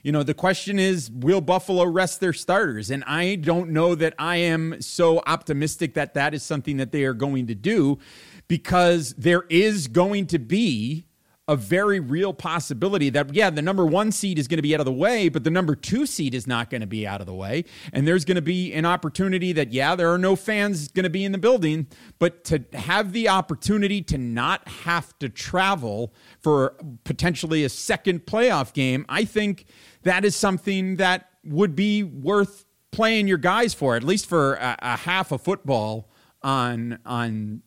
[0.02, 2.92] you know, the question is, will Buffalo rest their starters?
[2.92, 7.06] And I don't know that I am so optimistic that that is something that they
[7.06, 7.98] are going to do
[8.48, 11.08] because there is going to be
[11.48, 14.80] a very real possibility that, yeah, the number one seed is going to be out
[14.80, 17.28] of the way, but the number two seed is not going to be out of
[17.28, 17.64] the way.
[17.94, 21.10] And there's going to be an opportunity that, yeah, there are no fans going to
[21.10, 21.86] be in the building,
[22.18, 28.74] but to have the opportunity to not have to travel for potentially a second playoff
[28.74, 29.66] game, I think
[30.02, 34.78] that is something that would be worth playing your guys for, at least for a,
[34.80, 36.10] a half a football
[36.42, 37.62] on on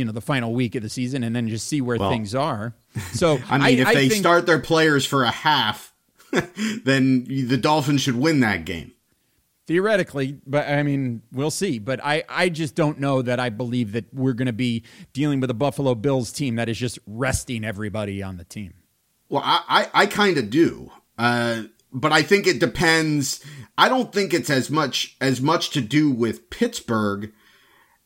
[0.00, 2.34] you know the final week of the season, and then just see where Well, things
[2.34, 2.74] are.
[3.12, 5.92] So I mean, if they think- start their players for a half,
[6.84, 8.92] then the Dolphins should win that game.
[9.66, 11.78] theoretically, but I mean, we'll see.
[11.78, 14.82] But I, I just don't know that I believe that we're going to be
[15.12, 18.74] dealing with a Buffalo Bills team that is just resting everybody on the team.
[19.28, 20.90] Well, I, I, I kind of do.
[21.16, 23.44] Uh, but I think it depends.
[23.78, 27.32] I don't think it's as much as much to do with Pittsburgh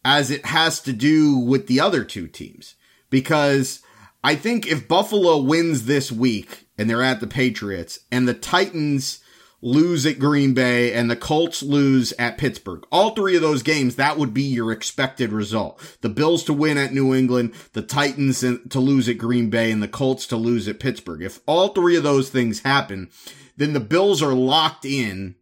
[0.04, 2.74] as it has to do with the other two teams.
[3.10, 3.80] Because
[4.22, 9.20] I think if Buffalo wins this week and they're at the Patriots and the Titans
[9.60, 13.96] lose at Green Bay and the Colts lose at Pittsburgh, all three of those games,
[13.96, 15.80] that would be your expected result.
[16.02, 19.82] The Bills to win at New England, the Titans to lose at Green Bay, and
[19.82, 21.22] the Colts to lose at Pittsburgh.
[21.22, 23.10] If all three of those things happen,
[23.56, 25.36] then the Bills are locked in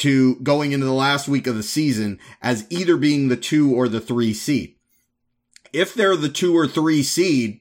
[0.00, 3.86] to going into the last week of the season as either being the two or
[3.86, 4.74] the three seed.
[5.74, 7.60] If they're the two or three seed,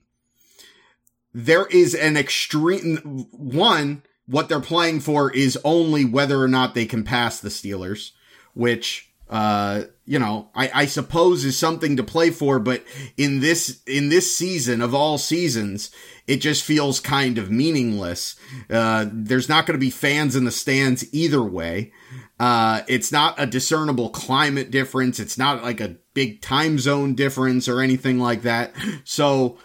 [1.34, 4.04] there is an extreme one.
[4.26, 8.12] What they're playing for is only whether or not they can pass the Steelers,
[8.54, 12.84] which, uh, you know, I, I suppose is something to play for, but
[13.18, 15.92] in this, in this season of all seasons,
[16.26, 18.36] it just feels kind of meaningless.
[18.70, 21.92] Uh, there's not going to be fans in the stands either way.
[22.40, 25.20] Uh, it's not a discernible climate difference.
[25.20, 28.74] It's not like a big time zone difference or anything like that.
[29.04, 29.58] So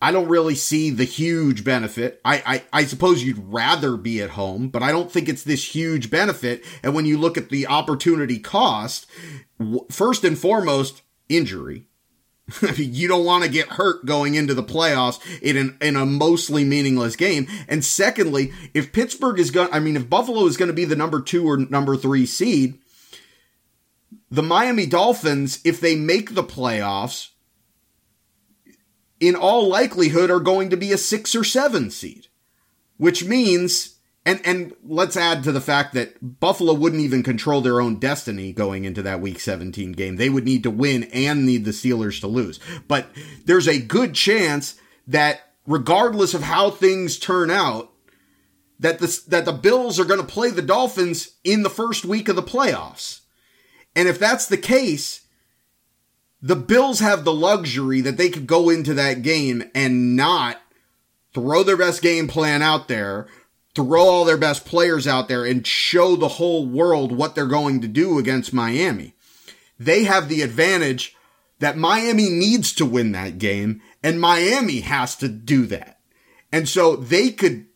[0.00, 2.20] I don't really see the huge benefit.
[2.24, 5.74] I, I, I suppose you'd rather be at home, but I don't think it's this
[5.74, 6.64] huge benefit.
[6.82, 9.06] And when you look at the opportunity cost,
[9.90, 11.88] first and foremost, injury.
[12.76, 16.64] you don't want to get hurt going into the playoffs in an, in a mostly
[16.64, 17.46] meaningless game.
[17.68, 20.96] And secondly, if Pittsburgh is going, I mean, if Buffalo is going to be the
[20.96, 22.78] number two or number three seed,
[24.30, 27.30] the Miami Dolphins, if they make the playoffs,
[29.18, 32.28] in all likelihood are going to be a six or seven seed,
[32.96, 33.95] which means,
[34.26, 38.52] and, and let's add to the fact that Buffalo wouldn't even control their own destiny
[38.52, 40.16] going into that week 17 game.
[40.16, 42.58] They would need to win and need the Steelers to lose.
[42.88, 43.06] But
[43.44, 44.74] there's a good chance
[45.06, 47.92] that regardless of how things turn out,
[48.80, 52.28] that the, that the Bills are going to play the Dolphins in the first week
[52.28, 53.20] of the playoffs.
[53.94, 55.24] And if that's the case,
[56.42, 60.60] the Bills have the luxury that they could go into that game and not
[61.32, 63.28] throw their best game plan out there,
[63.76, 67.82] throw all their best players out there and show the whole world what they're going
[67.82, 69.14] to do against Miami.
[69.78, 71.14] They have the advantage
[71.58, 76.00] that Miami needs to win that game and Miami has to do that.
[76.50, 77.66] And so they could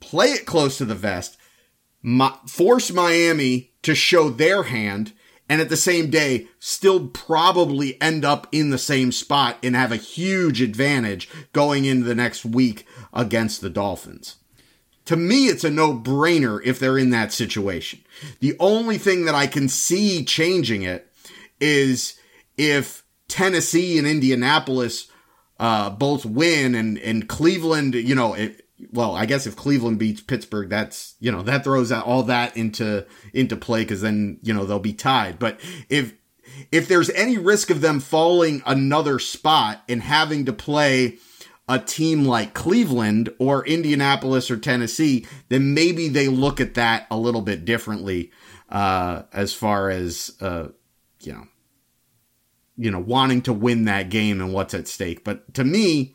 [0.00, 1.36] play it close to the vest,
[2.46, 5.12] force Miami to show their hand
[5.50, 9.92] and at the same day still probably end up in the same spot and have
[9.92, 14.36] a huge advantage going into the next week against the Dolphins.
[15.06, 18.00] To me, it's a no brainer if they're in that situation.
[18.40, 21.10] The only thing that I can see changing it
[21.60, 22.18] is
[22.56, 25.08] if Tennessee and Indianapolis
[25.58, 30.20] uh, both win and, and Cleveland, you know, it, well, I guess if Cleveland beats
[30.20, 34.66] Pittsburgh, that's, you know, that throws all that into, into play because then, you know,
[34.66, 35.38] they'll be tied.
[35.38, 36.14] But if,
[36.70, 41.18] if there's any risk of them falling another spot and having to play
[41.68, 47.16] a team like Cleveland or Indianapolis or Tennessee, then maybe they look at that a
[47.16, 48.30] little bit differently
[48.68, 50.68] uh, as far as uh,
[51.20, 51.46] you know,
[52.76, 55.24] you know, wanting to win that game and what's at stake.
[55.24, 56.14] But to me,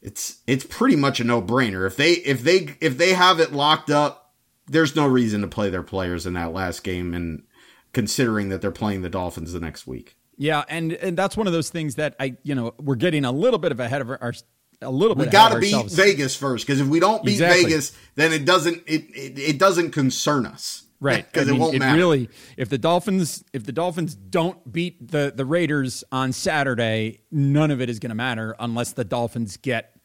[0.00, 1.86] it's it's pretty much a no brainer.
[1.86, 4.34] If they if they if they have it locked up,
[4.66, 7.12] there's no reason to play their players in that last game.
[7.12, 7.42] And
[7.92, 10.16] considering that they're playing the Dolphins the next week.
[10.38, 13.32] Yeah, and and that's one of those things that I, you know, we're getting a
[13.32, 14.32] little bit of ahead of our,
[14.80, 15.26] a little bit.
[15.26, 17.64] We got to beat Vegas first because if we don't beat exactly.
[17.64, 20.84] Vegas, then it doesn't it, it, it doesn't concern us.
[21.00, 21.96] Right, because it won't it matter.
[21.96, 27.72] Really, if the Dolphins if the Dolphins don't beat the the Raiders on Saturday, none
[27.72, 29.96] of it is going to matter unless the Dolphins get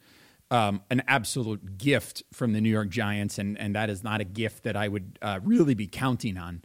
[0.50, 4.24] um, an absolute gift from the New York Giants, and and that is not a
[4.24, 6.62] gift that I would uh, really be counting on.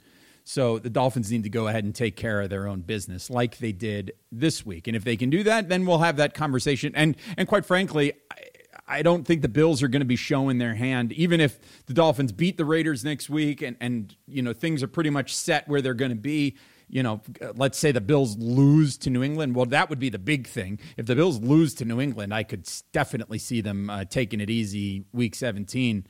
[0.49, 3.59] So the Dolphins need to go ahead and take care of their own business like
[3.59, 4.87] they did this week.
[4.87, 6.91] And if they can do that, then we'll have that conversation.
[6.95, 10.57] And and quite frankly, I, I don't think the Bills are going to be showing
[10.57, 14.51] their hand, even if the Dolphins beat the Raiders next week and, and you know
[14.51, 16.57] things are pretty much set where they're going to be
[16.91, 17.21] you know,
[17.53, 19.55] let's say the Bills lose to New England.
[19.55, 20.79] Well, that would be the big thing.
[20.97, 24.49] If the Bills lose to New England, I could definitely see them uh, taking it
[24.49, 26.07] easy week 17.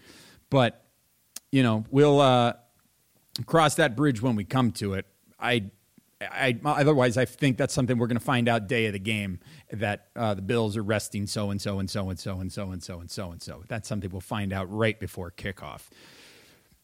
[0.49, 0.85] But,
[1.51, 2.53] you know, we'll, uh,
[3.45, 5.05] cross that bridge when we come to it.
[5.39, 5.65] I,
[6.21, 9.39] I otherwise I think that's something we're going to find out day of the game
[9.71, 12.71] that uh, the Bills are resting so and so and so and so and so
[12.71, 13.63] and so and so and so.
[13.67, 15.87] That's something we'll find out right before kickoff.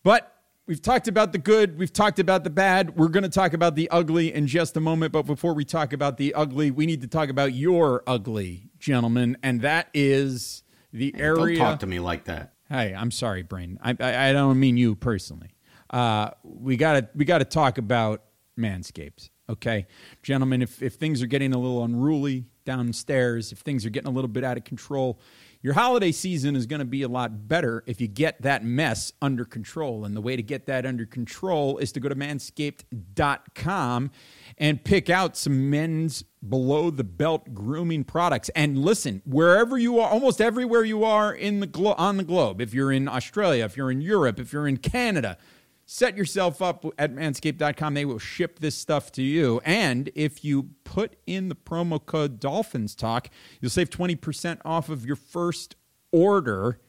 [0.03, 0.31] But
[0.67, 2.95] we've talked about the good, we've talked about the bad.
[2.95, 5.11] We're going to talk about the ugly in just a moment.
[5.11, 9.37] But before we talk about the ugly, we need to talk about your ugly, gentlemen,
[9.43, 11.57] and that is the area.
[11.57, 12.53] Don't talk to me like that.
[12.69, 13.79] Hey, I'm sorry, Brain.
[13.81, 15.54] I, I, I don't mean you personally
[15.95, 18.21] uh, we got to we got to talk about
[18.59, 19.29] Manscaped.
[19.49, 19.87] Okay,
[20.23, 24.13] gentlemen, if if things are getting a little unruly downstairs, if things are getting a
[24.13, 25.21] little bit out of control,
[25.61, 29.13] your holiday season is going to be a lot better if you get that mess
[29.21, 30.03] under control.
[30.03, 34.11] And the way to get that under control is to go to manscaped.com
[34.57, 38.49] and pick out some men's below the belt grooming products.
[38.49, 42.59] And listen, wherever you are, almost everywhere you are in the glo- on the globe,
[42.59, 45.37] if you're in Australia, if you're in Europe, if you're in Canada,
[45.85, 47.93] set yourself up at manscaped.com.
[47.93, 49.61] They will ship this stuff to you.
[49.63, 53.29] And if you put in the promo code Dolphins Talk,
[53.61, 55.75] you'll save 20% off of your first
[56.11, 56.79] order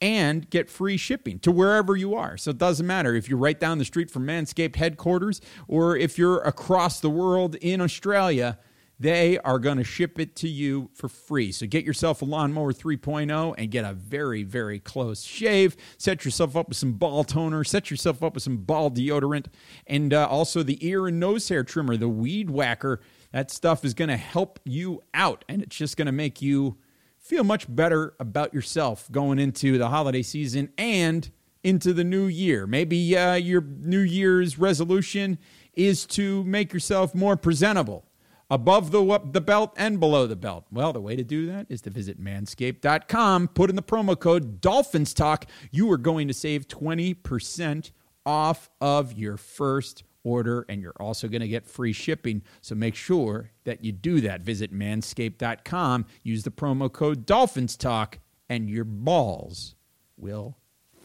[0.00, 2.36] and get free shipping to wherever you are.
[2.36, 6.18] So it doesn't matter if you're right down the street from Manscaped headquarters or if
[6.18, 8.58] you're across the world in Australia
[8.98, 11.52] they are going to ship it to you for free.
[11.52, 15.76] So get yourself a lawnmower 3.0 and get a very, very close shave.
[15.98, 17.62] Set yourself up with some ball toner.
[17.62, 19.46] Set yourself up with some ball deodorant.
[19.86, 23.00] And uh, also the ear and nose hair trimmer, the Weed Whacker.
[23.32, 26.78] That stuff is going to help you out and it's just going to make you
[27.18, 31.30] feel much better about yourself going into the holiday season and
[31.62, 32.66] into the new year.
[32.66, 35.38] Maybe uh, your New Year's resolution
[35.74, 38.05] is to make yourself more presentable
[38.50, 40.66] above the, the belt and below the belt?
[40.70, 44.60] Well, the way to do that is to visit manscaped.com, put in the promo code
[44.60, 45.46] Dolphins Talk.
[45.70, 47.90] You are going to save 20%
[48.24, 52.42] off of your first order, and you're also going to get free shipping.
[52.60, 54.42] So make sure that you do that.
[54.42, 59.76] Visit manscaped.com, use the promo code Dolphins Talk, and your balls
[60.16, 60.56] will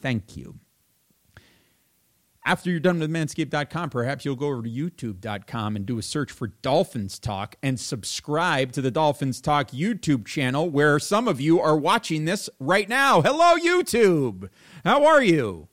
[0.01, 0.55] thank you.
[2.43, 6.31] After you're done with manscaped.com, perhaps you'll go over to youtube.com and do a search
[6.31, 11.59] for Dolphins Talk and subscribe to the Dolphins Talk YouTube channel where some of you
[11.59, 13.21] are watching this right now.
[13.21, 14.49] Hello, YouTube.
[14.83, 15.70] How are you?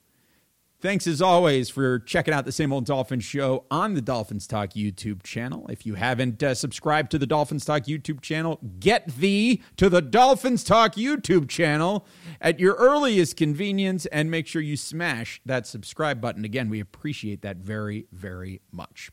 [0.81, 4.75] Thanks as always for checking out the Same Old Dolphins show on the Dolphins Talk
[4.75, 5.67] YouTube channel.
[5.69, 10.01] If you haven't uh, subscribed to the Dolphins Talk YouTube channel, get thee to the
[10.01, 12.07] Dolphins Talk YouTube channel
[12.41, 16.45] at your earliest convenience and make sure you smash that subscribe button.
[16.45, 19.11] Again, we appreciate that very, very much.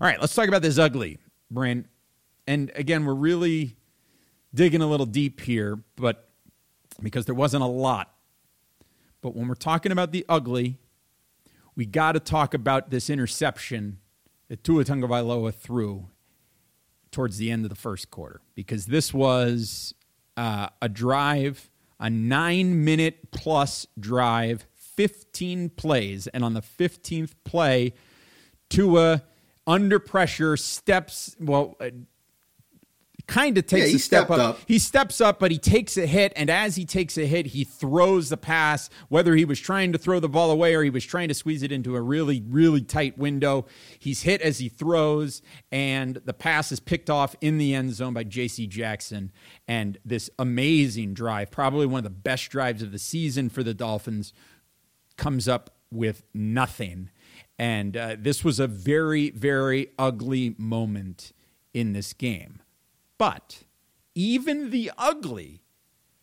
[0.00, 1.18] All right, let's talk about this ugly,
[1.48, 1.86] Brent.
[2.48, 3.76] And again, we're really
[4.52, 6.28] digging a little deep here, but
[7.00, 8.12] because there wasn't a lot.
[9.20, 10.80] But when we're talking about the ugly,
[11.78, 13.98] we got to talk about this interception
[14.48, 16.08] that Tua Tagovailoa threw
[17.12, 19.94] towards the end of the first quarter because this was
[20.36, 21.70] uh, a drive,
[22.00, 26.26] a nine minute plus drive, 15 plays.
[26.26, 27.94] And on the 15th play,
[28.68, 29.22] Tua,
[29.64, 31.76] under pressure, steps, well,
[33.28, 34.38] kind of takes Yeah, a step up.
[34.40, 34.58] up.
[34.66, 37.62] He steps up, but he takes a hit, and as he takes a hit, he
[37.62, 38.90] throws the pass.
[39.08, 41.62] Whether he was trying to throw the ball away or he was trying to squeeze
[41.62, 43.66] it into a really, really tight window,
[43.98, 48.14] he's hit as he throws, and the pass is picked off in the end zone
[48.14, 48.66] by J.C.
[48.66, 49.30] Jackson.
[49.68, 53.74] And this amazing drive, probably one of the best drives of the season for the
[53.74, 54.32] Dolphins,
[55.16, 57.10] comes up with nothing.
[57.58, 61.32] And uh, this was a very, very ugly moment
[61.74, 62.60] in this game.
[63.18, 63.64] But
[64.14, 65.62] even the ugly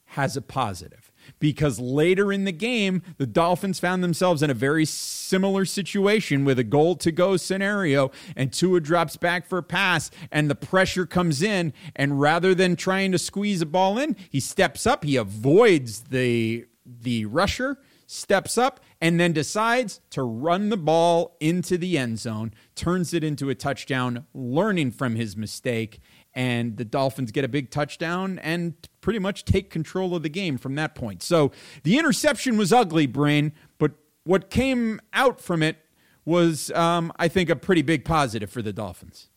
[0.06, 4.86] has a positive because later in the game, the Dolphins found themselves in a very
[4.86, 10.12] similar situation with a goal to go scenario, and Tua drops back for a pass,
[10.32, 11.74] and the pressure comes in.
[11.96, 16.66] And rather than trying to squeeze a ball in, he steps up, he avoids the,
[16.86, 22.54] the rusher, steps up, and then decides to run the ball into the end zone,
[22.76, 26.00] turns it into a touchdown, learning from his mistake
[26.36, 30.58] and the Dolphins get a big touchdown and pretty much take control of the game
[30.58, 31.24] from that point.
[31.24, 31.52] So
[31.84, 35.78] the interception was ugly, Brain, but what came out from it
[36.26, 39.30] was, um, I think, a pretty big positive for the Dolphins.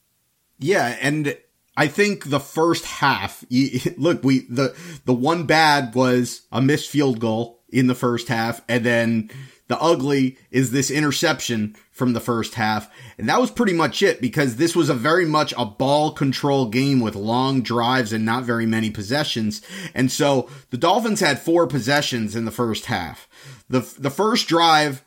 [0.58, 1.36] Yeah, and
[1.76, 3.44] I think the first half.
[3.96, 4.74] Look, we the
[5.04, 9.30] the one bad was a missed field goal in the first half, and then
[9.68, 14.20] the ugly is this interception from the first half, and that was pretty much it
[14.20, 18.44] because this was a very much a ball control game with long drives and not
[18.44, 19.62] very many possessions,
[19.94, 23.28] and so the Dolphins had four possessions in the first half.
[23.68, 25.04] the The first drive,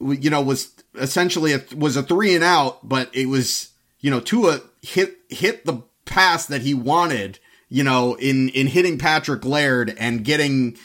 [0.00, 3.70] you know, was essentially a, was a three and out, but it was
[4.00, 7.38] you know Tua hit hit the pass that he wanted,
[7.68, 10.76] you know, in in hitting Patrick Laird and getting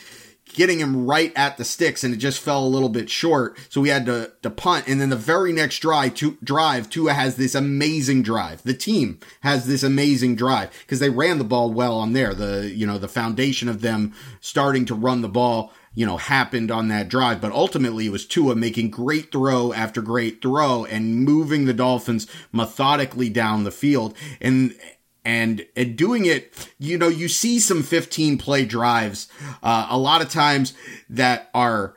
[0.54, 3.58] getting him right at the sticks and it just fell a little bit short.
[3.70, 4.88] So we had to, to punt.
[4.88, 8.64] And then the very next drive, to, drive, Tua has this amazing drive.
[8.64, 12.34] The team has this amazing drive because they ran the ball well on there.
[12.34, 16.72] The, you know, the foundation of them starting to run the ball, you know, happened
[16.72, 17.41] on that drive.
[17.41, 22.28] But ultimately it was Tua making great throw after great throw and moving the Dolphins
[22.52, 24.16] methodically down the field.
[24.39, 24.76] And,
[25.24, 29.28] and, and doing it, you know, you see some 15 play drives,
[29.61, 30.74] uh, a lot of times
[31.09, 31.95] that are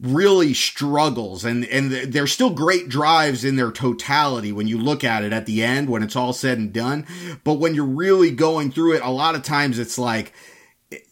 [0.00, 5.22] really struggles and, and they're still great drives in their totality when you look at
[5.22, 7.06] it at the end, when it's all said and done.
[7.44, 10.32] But when you're really going through it, a lot of times it's like,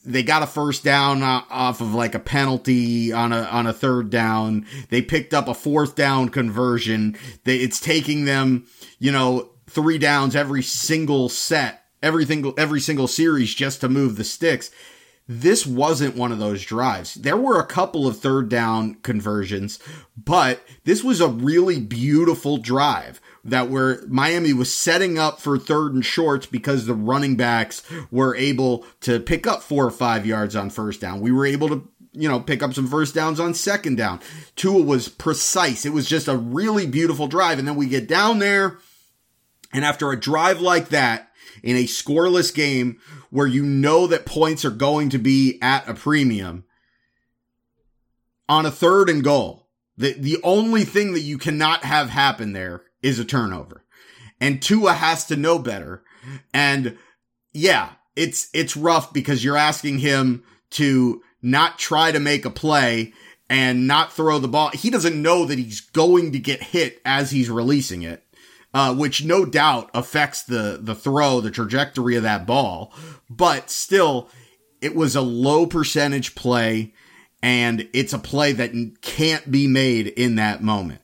[0.04, 4.10] they got a first down off of like a penalty on a on a third
[4.10, 4.66] down.
[4.88, 7.16] They picked up a fourth down conversion.
[7.44, 8.66] They, it's taking them,
[8.98, 14.16] you know, three downs every single set, every single every single series just to move
[14.16, 14.72] the sticks.
[15.28, 17.14] This wasn't one of those drives.
[17.14, 19.78] There were a couple of third down conversions,
[20.16, 25.94] but this was a really beautiful drive that where Miami was setting up for third
[25.94, 30.56] and shorts because the running backs were able to pick up four or five yards
[30.56, 31.20] on first down.
[31.20, 34.18] We were able to you know, pick up some first downs on second down.
[34.56, 35.86] Tua was precise.
[35.86, 37.60] It was just a really beautiful drive.
[37.60, 38.78] And then we get down there
[39.72, 41.30] and after a drive like that
[41.62, 43.00] in a scoreless game
[43.30, 46.64] where you know that points are going to be at a premium
[48.48, 52.82] on a third and goal, the, the only thing that you cannot have happen there
[53.02, 53.84] is a turnover.
[54.40, 56.02] And Tua has to know better.
[56.54, 56.96] And
[57.52, 63.12] yeah, it's, it's rough because you're asking him to not try to make a play
[63.50, 64.70] and not throw the ball.
[64.70, 68.24] He doesn't know that he's going to get hit as he's releasing it
[68.74, 72.92] uh, which no doubt affects the the throw, the trajectory of that ball.
[73.30, 74.28] But still,
[74.80, 76.94] it was a low percentage play,
[77.42, 81.00] and it's a play that can't be made in that moment.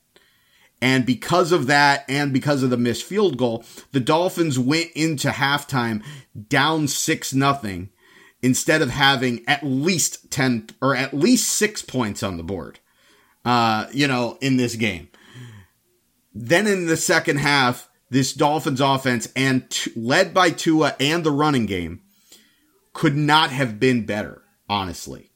[0.83, 5.31] And because of that, and because of the missed field goal, the Dolphins went into
[5.31, 6.05] halftime
[6.49, 7.89] down six nothing
[8.43, 12.81] instead of having at least 10 or at least six points on the board.
[13.45, 15.09] uh, you know, in this game.
[16.35, 21.31] Then in the second half, this Dolphins offense and t- led by Tua and the
[21.31, 22.01] running game
[22.93, 25.31] could not have been better, honestly.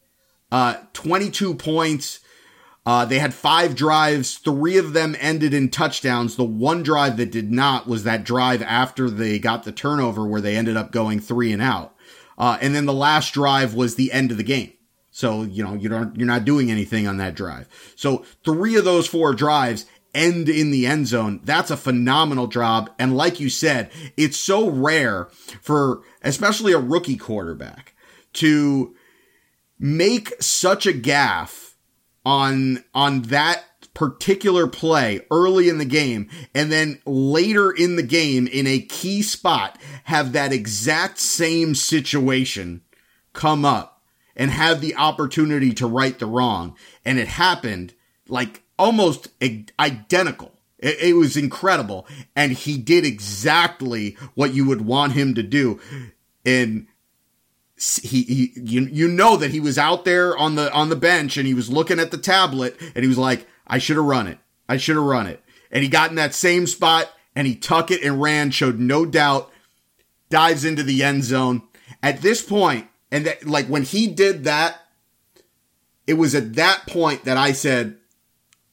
[0.50, 2.20] Uh, 22 points.
[2.86, 4.38] Uh, they had five drives.
[4.38, 6.36] Three of them ended in touchdowns.
[6.36, 10.40] The one drive that did not was that drive after they got the turnover where
[10.40, 11.94] they ended up going three and out.
[12.38, 14.72] Uh, and then the last drive was the end of the game.
[15.10, 17.68] So, you know, you don't, you're not doing anything on that drive.
[17.96, 19.84] So three of those four drives
[20.18, 21.40] end in the end zone.
[21.44, 22.90] That's a phenomenal job.
[22.98, 25.28] And like you said, it's so rare
[25.62, 27.94] for especially a rookie quarterback
[28.34, 28.94] to
[29.78, 31.76] make such a gaff
[32.26, 33.64] on on that
[33.94, 39.22] particular play early in the game and then later in the game in a key
[39.22, 42.80] spot have that exact same situation
[43.32, 44.02] come up
[44.36, 47.92] and have the opportunity to right the wrong and it happened
[48.28, 49.28] like almost
[49.78, 50.52] identical.
[50.78, 52.06] It, it was incredible.
[52.36, 55.80] And he did exactly what you would want him to do.
[56.44, 56.86] And
[57.76, 61.36] he, he you, you know that he was out there on the on the bench
[61.36, 64.26] and he was looking at the tablet and he was like, I should have run
[64.26, 64.38] it.
[64.68, 65.42] I should have run it.
[65.70, 69.04] And he got in that same spot and he tuck it and ran, showed no
[69.04, 69.52] doubt,
[70.30, 71.62] dives into the end zone.
[72.02, 74.76] At this point, and that like when he did that,
[76.06, 77.97] it was at that point that I said,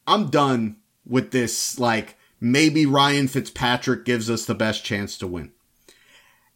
[0.08, 1.80] I'm done with this.
[1.80, 5.52] Like, maybe Ryan Fitzpatrick gives us the best chance to win.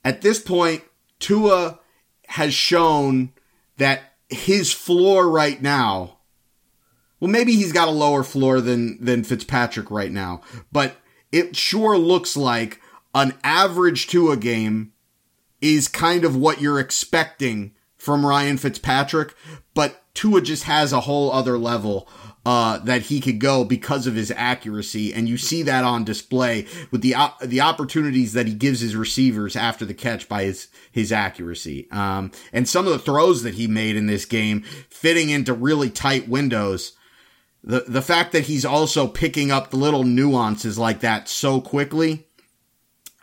[0.04, 0.84] At this point,
[1.20, 1.80] Tua
[2.28, 3.34] has shown
[3.78, 6.18] that his floor right now,
[7.20, 10.42] well, maybe he's got a lower floor than, than Fitzpatrick right now,
[10.72, 10.98] but
[11.32, 12.80] it sure looks like
[13.14, 14.94] an average Tua game
[15.62, 19.36] is kind of what you're expecting from Ryan Fitzpatrick,
[19.74, 22.08] but Tua just has a whole other level
[22.46, 26.66] uh, that he could go because of his accuracy, and you see that on display
[26.90, 31.12] with the the opportunities that he gives his receivers after the catch by his his
[31.12, 35.54] accuracy, um, and some of the throws that he made in this game, fitting into
[35.54, 36.94] really tight windows.
[37.62, 42.26] The the fact that he's also picking up the little nuances like that so quickly.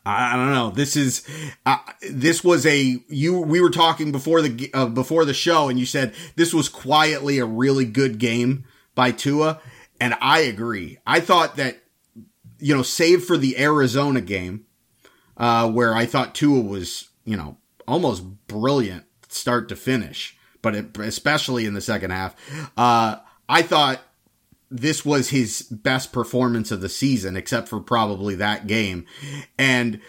[0.08, 0.70] I don't know.
[0.70, 1.26] This is,
[1.66, 1.78] uh,
[2.12, 5.84] this was a, you, we were talking before the, uh, before the show and you
[5.84, 8.66] said this was quietly a really good game
[8.97, 9.61] by Tua.
[10.01, 10.99] And I agree.
[11.07, 11.78] I thought that,
[12.59, 14.66] you know, save for the Arizona game,
[15.36, 20.99] uh, where I thought Tua was, you know, almost brilliant start to finish, but it,
[20.99, 22.34] especially in the second half,
[22.76, 23.16] uh,
[23.49, 24.01] I thought
[24.70, 29.07] this was his best performance of the season, except for probably that game.
[29.57, 30.01] And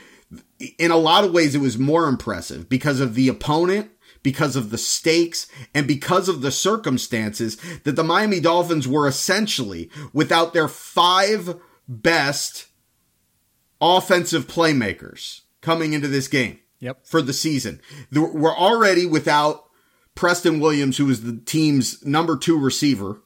[0.79, 3.91] in a lot of ways, it was more impressive because of the opponent
[4.23, 9.89] because of the stakes and because of the circumstances that the Miami Dolphins were essentially
[10.13, 11.55] without their five
[11.87, 12.67] best
[13.81, 16.59] offensive playmakers coming into this game.
[16.79, 17.07] Yep.
[17.07, 17.81] For the season.
[18.11, 19.67] We're already without
[20.13, 23.21] Preston Williams, who is the team's number two receiver.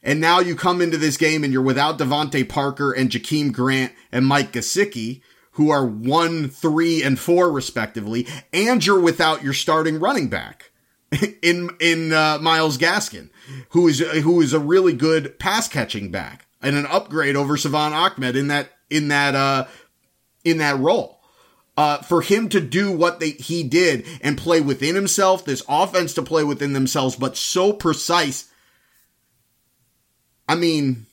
[0.00, 3.92] And now you come into this game and you're without DeVante Parker and Jakeem Grant
[4.12, 5.22] and Mike Gesicki,
[5.58, 10.70] who are one, three, and four respectively, and you're without your starting running back
[11.42, 13.28] in in uh, Myles Gaskin,
[13.70, 17.92] who is who is a really good pass catching back and an upgrade over Salvon
[17.92, 19.66] Ahmed in that in that uh
[20.44, 21.18] in that role.
[21.76, 26.12] Uh, for him to do what they, he did and play within himself, this offense
[26.14, 28.48] to play within themselves, but so precise.
[30.48, 31.06] I mean,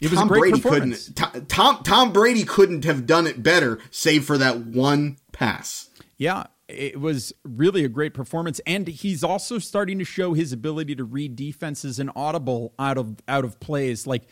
[0.00, 4.38] it was Tom Brady couldn't Tom Tom Brady couldn't have done it better, save for
[4.38, 5.90] that one pass.
[6.16, 10.94] Yeah, it was really a great performance, and he's also starting to show his ability
[10.96, 14.06] to read defenses and audible out of out of plays.
[14.06, 14.24] Like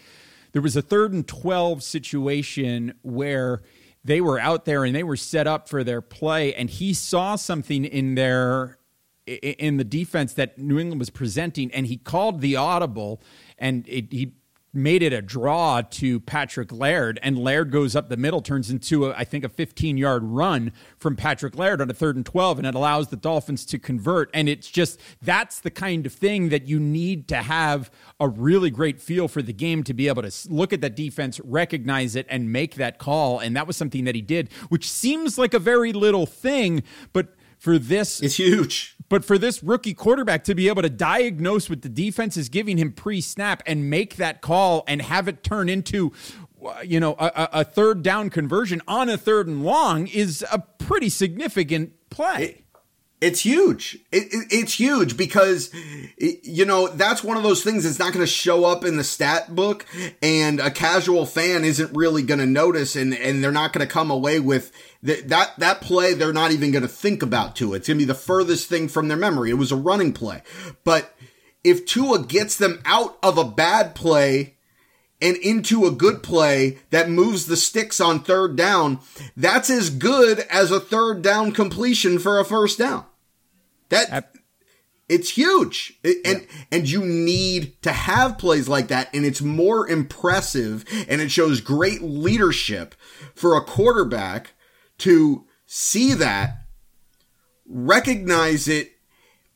[0.52, 3.62] there was a third and twelve situation where
[4.04, 7.36] they were out there and they were set up for their play, and he saw
[7.36, 8.78] something in their
[9.26, 13.20] in the defense that New England was presenting, and he called the audible,
[13.58, 14.34] and it, he
[14.76, 19.06] made it a draw to Patrick Laird, and Laird goes up the middle, turns into,
[19.06, 22.58] a, I think, a 15 yard run from Patrick Laird on a third and 12,
[22.58, 24.30] and it allows the Dolphins to convert.
[24.34, 28.70] And it's just that's the kind of thing that you need to have a really
[28.70, 32.26] great feel for the game to be able to look at that defense, recognize it,
[32.28, 33.38] and make that call.
[33.38, 37.35] And that was something that he did, which seems like a very little thing, but
[37.58, 41.82] for this, it's huge but for this rookie quarterback to be able to diagnose what
[41.82, 45.68] the defense is giving him pre snap and make that call and have it turn
[45.68, 46.12] into,
[46.64, 50.58] uh, you know, a, a, third down conversion on a third and long is a
[50.58, 52.64] pretty significant play.
[53.26, 53.98] It's huge.
[54.12, 55.74] It, it, it's huge because,
[56.16, 59.02] you know, that's one of those things that's not going to show up in the
[59.02, 59.84] stat book
[60.22, 63.92] and a casual fan isn't really going to notice and, and they're not going to
[63.92, 64.70] come away with
[65.04, 66.14] th- that, that play.
[66.14, 67.74] They're not even going to think about to.
[67.74, 69.50] It's going to be the furthest thing from their memory.
[69.50, 70.42] It was a running play.
[70.84, 71.12] But
[71.64, 74.54] if Tua gets them out of a bad play
[75.20, 79.00] and into a good play that moves the sticks on third down,
[79.36, 83.04] that's as good as a third down completion for a first down.
[83.88, 84.34] That
[85.08, 85.94] it's huge.
[86.02, 86.64] It- and Yeah.
[86.72, 91.60] and you need to have plays like that and it's more impressive and it shows
[91.60, 92.94] great leadership
[93.34, 94.52] for a quarterback
[94.98, 96.56] to see that
[97.68, 98.92] recognize it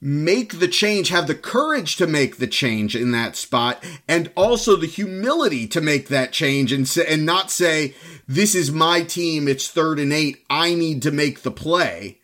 [0.03, 4.75] make the change, have the courage to make the change in that spot, and also
[4.75, 7.95] the humility to make that change and say, and not say,
[8.27, 12.20] this is my team, it's third and eight, I need to make the play.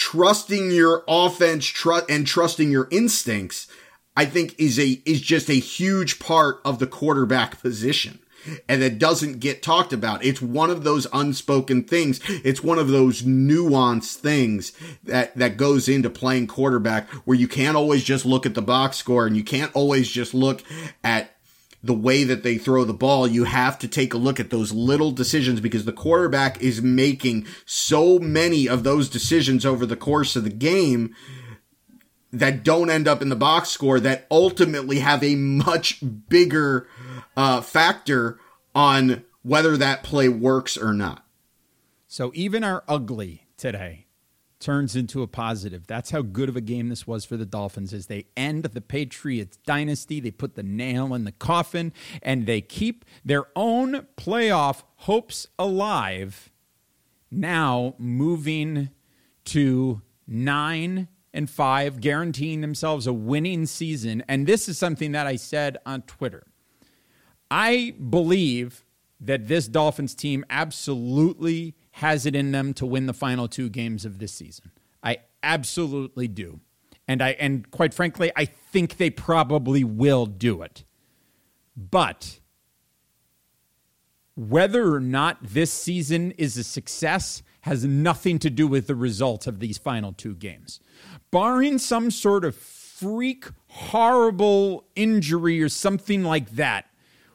[0.00, 3.66] Trusting your offense tr- and trusting your instincts,
[4.16, 8.18] I think is a, is just a huge part of the quarterback position.
[8.66, 10.24] And that doesn't get talked about.
[10.24, 12.18] It's one of those unspoken things.
[12.26, 14.72] It's one of those nuanced things
[15.04, 18.96] that, that goes into playing quarterback where you can't always just look at the box
[18.96, 20.62] score and you can't always just look
[21.04, 21.36] at
[21.82, 23.26] the way that they throw the ball.
[23.26, 27.46] You have to take a look at those little decisions because the quarterback is making
[27.64, 31.14] so many of those decisions over the course of the game
[32.32, 36.86] that don't end up in the box score that ultimately have a much bigger
[37.36, 38.38] uh, factor
[38.74, 41.24] on whether that play works or not.
[42.06, 44.06] So even our ugly today
[44.60, 45.86] turns into a positive.
[45.86, 48.80] That's how good of a game this was for the Dolphins as they end the
[48.80, 50.20] Patriots dynasty.
[50.20, 51.92] They put the nail in the coffin
[52.22, 56.50] and they keep their own playoff hopes alive.
[57.30, 58.90] Now moving
[59.46, 64.22] to 9 and 5, guaranteeing themselves a winning season.
[64.28, 66.46] And this is something that I said on Twitter.
[67.50, 68.84] I believe
[69.20, 74.06] that this Dolphins team absolutely has it in them to win the final two games
[74.06, 74.70] of this season.
[75.02, 76.60] I absolutely do.
[77.06, 80.84] And I and quite frankly, I think they probably will do it.
[81.76, 82.40] But
[84.34, 89.46] whether or not this season is a success has nothing to do with the results
[89.46, 90.80] of these final two games.
[91.30, 96.86] Barring some sort of freak, horrible injury or something like that,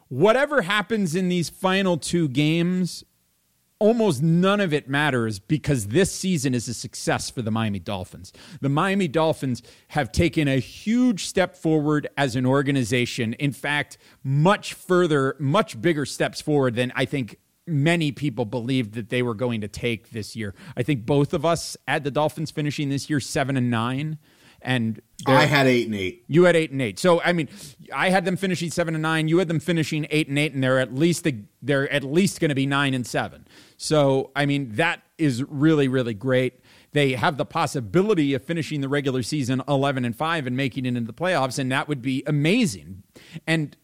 [0.07, 3.03] whatever happens in these final two games,
[3.79, 8.31] almost none of it matters because this season is a success for the Miami Dolphins.
[8.61, 13.33] The Miami Dolphins have taken a huge step forward as an organization.
[13.33, 19.09] In fact, much further, much bigger steps forward than I think many people believed that
[19.09, 20.53] they were going to take this year.
[20.77, 24.17] I think both of us had the Dolphins finishing this year 7 and 9
[24.65, 26.25] and I had eight and eight.
[26.27, 26.99] you had eight and eight.
[26.99, 27.47] So I mean,
[27.93, 29.27] I had them finishing seven and nine.
[29.27, 31.27] You had them finishing eight and eight, and they're at least
[31.61, 33.47] they're at least going to be nine and seven.
[33.77, 36.59] So I mean, that is really really great.
[36.91, 40.89] They have the possibility of finishing the regular season eleven and five and making it
[40.89, 43.03] into the playoffs, and that would be amazing.
[43.45, 43.75] And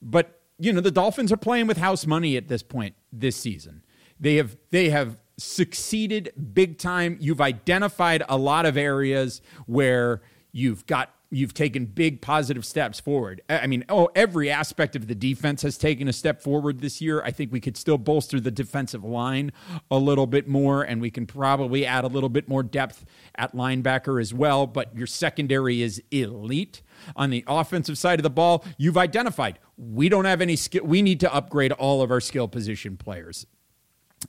[0.00, 3.84] but you know, the Dolphins are playing with house money at this point this season.
[4.20, 7.16] They have they have succeeded big time.
[7.20, 10.22] You've identified a lot of areas where
[10.52, 13.40] you've got you've taken big positive steps forward.
[13.48, 17.22] I mean, oh, every aspect of the defense has taken a step forward this year.
[17.22, 19.50] I think we could still bolster the defensive line
[19.90, 23.06] a little bit more, and we can probably add a little bit more depth
[23.36, 24.66] at linebacker as well.
[24.66, 26.82] But your secondary is elite.
[27.16, 30.84] On the offensive side of the ball, you've identified we don't have any skill.
[30.84, 33.46] We need to upgrade all of our skill position players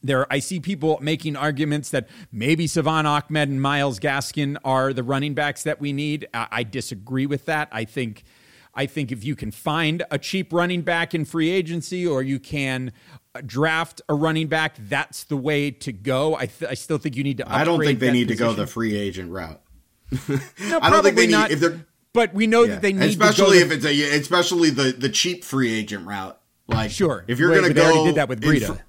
[0.02, 5.04] there I see people making arguments that maybe Salvon Ahmed and Myles Gaskin are the
[5.04, 6.28] running backs that we need.
[6.34, 7.70] I, I disagree with that.
[7.72, 8.24] I think
[8.76, 12.39] I think if you can find a cheap running back in free agency or you
[12.39, 12.91] can
[13.36, 16.36] uh, draft a running back, that's the way to go.
[16.36, 17.52] I, th- I still think you need to.
[17.52, 19.62] I don't think they need to go the free agent route.
[20.30, 21.52] No, I don't think they need not.
[21.52, 22.74] if they're but we know yeah.
[22.76, 26.06] that they need especially to go if it's a especially the the cheap free agent
[26.06, 26.39] route.
[26.68, 27.26] Like Sure.
[27.28, 28.80] if you're Right, going to go already did that with Breida.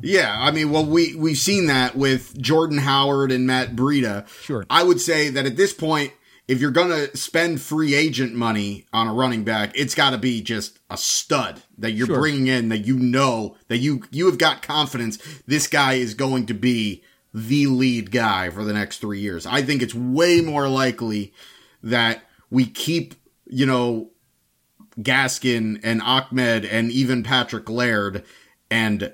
[0.00, 4.28] Yeah, I mean, well, we we've seen that with Jordan Howard and Matt Breida.
[4.42, 4.64] Sure.
[4.70, 6.12] I would say that at this point,
[6.46, 10.18] if you're going to spend free agent money on a running back, it's got to
[10.18, 12.18] be just a stud that you're Sure.
[12.20, 16.46] bringing in that you know that you you have got confidence this guy is going
[16.46, 17.02] to be
[17.34, 19.44] the lead guy for the next 3 years.
[19.46, 21.34] I think it's way more likely
[21.82, 23.14] that we keep,
[23.46, 24.10] you know,
[24.98, 28.24] Gaskin and Ahmed and even Patrick Laird
[28.70, 29.12] and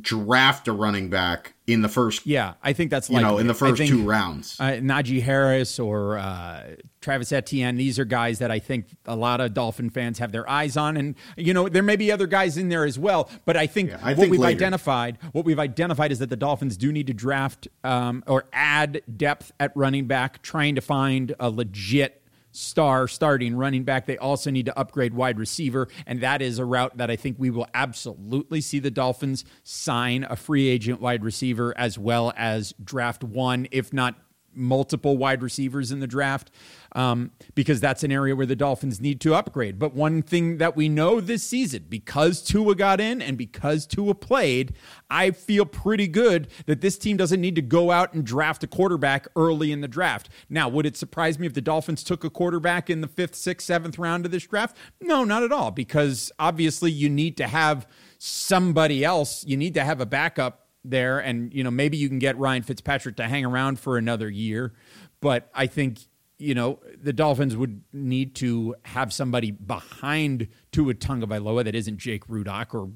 [0.00, 3.30] draft a running back in the first, Yeah, I think that's you likely.
[3.30, 4.58] know, in the first think, two rounds.
[4.60, 9.40] Uh, Najee Harris or uh, Travis Etienne, these are guys that I think a lot
[9.40, 12.58] of Dolphin fans have their eyes on, and you know there may be other guys
[12.58, 13.30] in there as well.
[13.44, 14.56] But I think I what think we've later.
[14.56, 19.00] identified, what we've identified is that the Dolphins do need to draft um, or add
[19.16, 22.20] depth at running back, trying to find a legit
[22.54, 24.06] star starting running back.
[24.06, 27.36] They also need to upgrade wide receiver, and that is a route that I think
[27.38, 32.72] we will absolutely see the Dolphins sign a free agent wide receiver as well as
[32.82, 34.14] draft one, if not
[34.56, 36.50] multiple wide receivers in the draft
[36.92, 39.78] um, because that's an area where the Dolphins need to upgrade.
[39.78, 44.14] But one thing that we know this season, because Tua got in and because Tua
[44.14, 44.74] played,
[45.10, 48.66] I feel pretty good that this team doesn't need to go out and draft a
[48.66, 50.28] quarterback early in the draft.
[50.48, 53.66] Now, would it surprise me if the Dolphins took a quarterback in the fifth, sixth,
[53.66, 54.76] seventh round of this draft?
[55.00, 57.86] No, not at all, because obviously you need to have
[58.18, 62.18] somebody else, you need to have a backup there and you know maybe you can
[62.18, 64.74] get Ryan Fitzpatrick to hang around for another year
[65.20, 66.00] but I think
[66.38, 72.26] you know the Dolphins would need to have somebody behind Tua Tagovailoa that isn't Jake
[72.26, 72.90] Rudock or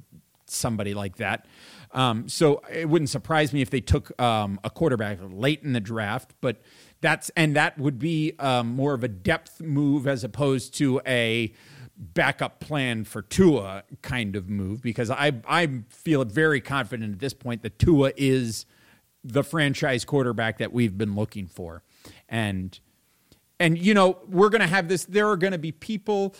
[0.46, 1.46] somebody like that.
[1.92, 5.80] Um, so it wouldn't surprise me if they took um, a quarterback late in the
[5.80, 6.60] draft but
[7.00, 11.52] that's and that would be um, more of a depth move as opposed to a
[11.98, 17.34] backup plan for Tua kind of move because I I feel very confident at this
[17.34, 18.66] point that Tua is
[19.24, 21.82] the franchise quarterback that we've been looking for.
[22.28, 22.78] And
[23.58, 26.36] and you know, we're going to have this there are going to be people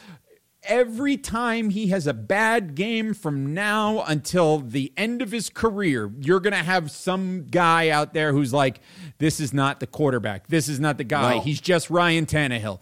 [0.63, 6.13] every time he has a bad game from now until the end of his career,
[6.21, 8.81] you're going to have some guy out there who's like
[9.19, 10.47] this is not the quarterback.
[10.47, 11.37] This is not the guy.
[11.37, 11.41] No.
[11.41, 12.81] He's just Ryan Tannehill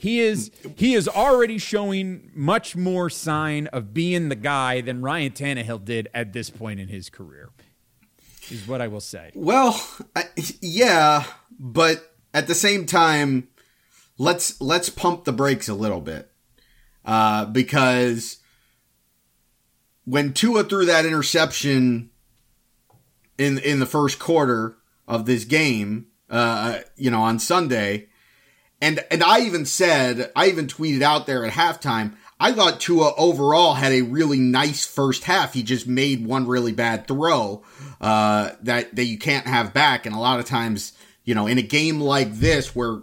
[0.00, 5.32] he is he is already showing much more sign of being the guy than Ryan
[5.32, 7.50] Tannehill did at this point in his career.
[8.50, 9.30] Is what I will say.
[9.34, 9.78] Well,
[10.16, 10.24] I,
[10.62, 11.24] yeah,
[11.58, 13.48] but at the same time,
[14.16, 16.30] let's let's pump the brakes a little bit
[17.04, 18.38] uh, because
[20.06, 22.08] when Tua threw that interception
[23.36, 28.08] in in the first quarter of this game, uh, you know, on Sunday,
[28.80, 32.14] and and I even said, I even tweeted out there at halftime.
[32.38, 35.52] I thought Tua overall had a really nice first half.
[35.52, 37.62] He just made one really bad throw
[38.00, 40.06] uh, that that you can't have back.
[40.06, 43.02] And a lot of times, you know, in a game like this where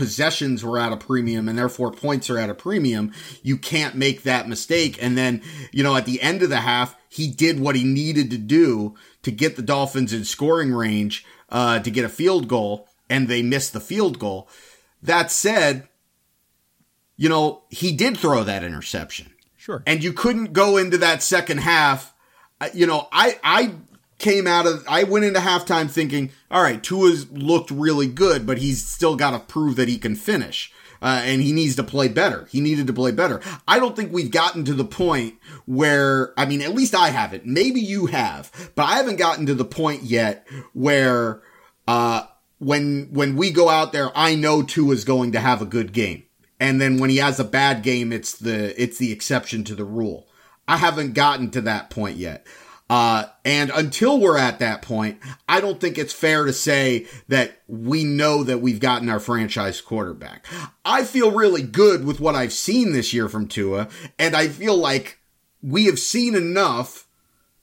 [0.00, 3.12] possessions were at a premium and therefore points are at a premium,
[3.42, 4.96] you can't make that mistake.
[5.02, 5.42] And then,
[5.72, 8.94] you know, at the end of the half, he did what he needed to do
[9.22, 13.42] to get the Dolphins in scoring range uh, to get a field goal, and they
[13.42, 14.48] missed the field goal.
[15.02, 15.88] That said,
[17.16, 19.32] you know, he did throw that interception.
[19.56, 19.82] Sure.
[19.86, 22.14] And you couldn't go into that second half.
[22.60, 23.74] uh, You know, I, I
[24.18, 28.58] came out of, I went into halftime thinking, all right, Tua's looked really good, but
[28.58, 30.72] he's still got to prove that he can finish.
[31.02, 32.46] Uh, and he needs to play better.
[32.50, 33.40] He needed to play better.
[33.66, 37.46] I don't think we've gotten to the point where, I mean, at least I haven't.
[37.46, 41.40] Maybe you have, but I haven't gotten to the point yet where,
[41.88, 42.24] uh,
[42.60, 46.24] when, when we go out there, I know Tua's going to have a good game.
[46.60, 49.84] And then when he has a bad game, it's the, it's the exception to the
[49.84, 50.28] rule.
[50.68, 52.46] I haven't gotten to that point yet.
[52.90, 57.62] Uh, and until we're at that point, I don't think it's fair to say that
[57.66, 60.44] we know that we've gotten our franchise quarterback.
[60.84, 63.88] I feel really good with what I've seen this year from Tua,
[64.18, 65.18] and I feel like
[65.62, 67.06] we have seen enough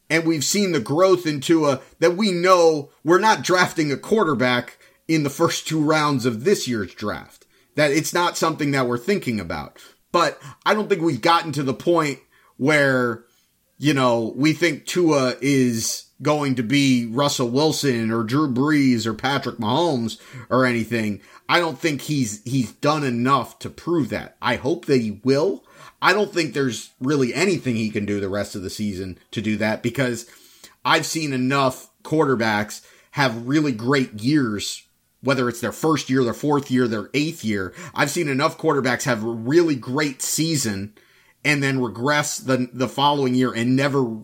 [0.09, 4.77] and we've seen the growth in Tua that we know we're not drafting a quarterback
[5.07, 7.45] in the first two rounds of this year's draft.
[7.75, 9.79] That it's not something that we're thinking about.
[10.11, 12.19] But I don't think we've gotten to the point
[12.57, 13.25] where
[13.77, 19.13] you know, we think Tua is going to be Russell Wilson or Drew Brees or
[19.13, 21.21] Patrick Mahomes or anything.
[21.47, 24.35] I don't think he's he's done enough to prove that.
[24.41, 25.63] I hope that he will.
[26.01, 29.41] I don't think there's really anything he can do the rest of the season to
[29.41, 30.27] do that because
[30.83, 34.86] I've seen enough quarterbacks have really great years
[35.21, 37.73] whether it's their first year, their fourth year, their eighth year.
[37.93, 40.93] I've seen enough quarterbacks have a really great season
[41.43, 44.17] and then regress the the following year and never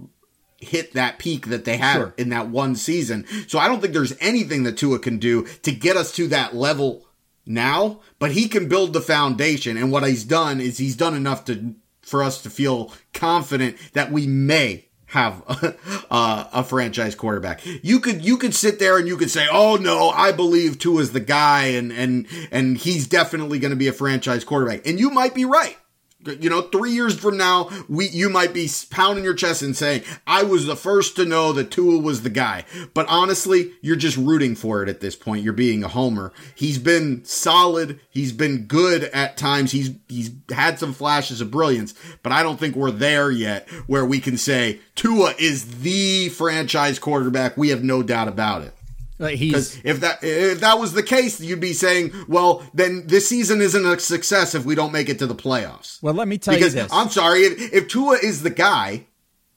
[0.60, 2.14] hit that peak that they had Sure.
[2.18, 3.26] in that one season.
[3.48, 6.56] So I don't think there's anything that Tua can do to get us to that
[6.56, 7.06] level
[7.46, 11.44] now, but he can build the foundation and what he's done is he's done enough
[11.46, 15.76] to for us to feel confident that we may have a,
[16.12, 17.62] uh, a franchise quarterback.
[17.82, 21.12] You could you could sit there and you could say, "Oh no, I believe Tua's
[21.12, 25.10] the guy and and and he's definitely going to be a franchise quarterback." And you
[25.10, 25.78] might be right
[26.26, 30.04] You know, three years from now, we you might be pounding your chest and saying,
[30.26, 34.18] "I was the first to know that Tua was the guy." But honestly, you're just
[34.18, 35.44] rooting for it at this point.
[35.44, 36.32] You're being a homer.
[36.56, 38.00] He's been solid.
[38.10, 39.72] He's been good at times.
[39.72, 44.06] He's he's had some flashes of brilliance, but I don't think we're there yet where
[44.06, 47.58] we can say Tua is the franchise quarterback.
[47.58, 48.74] We have no doubt about it.
[49.20, 53.28] Like he's if that if that was the case, you'd be saying, well, then this
[53.30, 56.02] season isn't a success if we don't make it to the playoffs.
[56.02, 56.14] well.
[56.14, 56.92] Let me tell because you this.
[56.94, 59.06] I'm sorry, if, if Tua is the guy,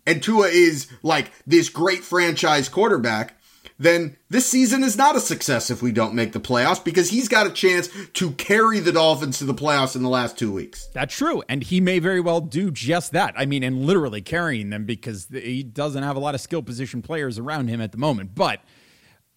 [0.07, 3.35] and Tua is like this great franchise quarterback,
[3.79, 7.29] then this season is not a success if we don't make the playoffs because he's
[7.29, 10.89] got a chance to carry the Dolphins to the playoffs in the last two weeks.
[10.95, 11.43] That's true.
[11.49, 13.35] And he may very well do just that.
[13.37, 17.03] I mean, and literally carrying them because he doesn't have a lot of skill position
[17.03, 18.35] players around him at the moment.
[18.35, 18.61] But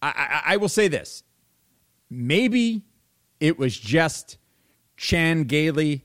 [0.02, 1.22] I, I, I will say this
[2.10, 2.82] maybe
[3.38, 4.38] it was just
[4.96, 6.04] Chan Gailey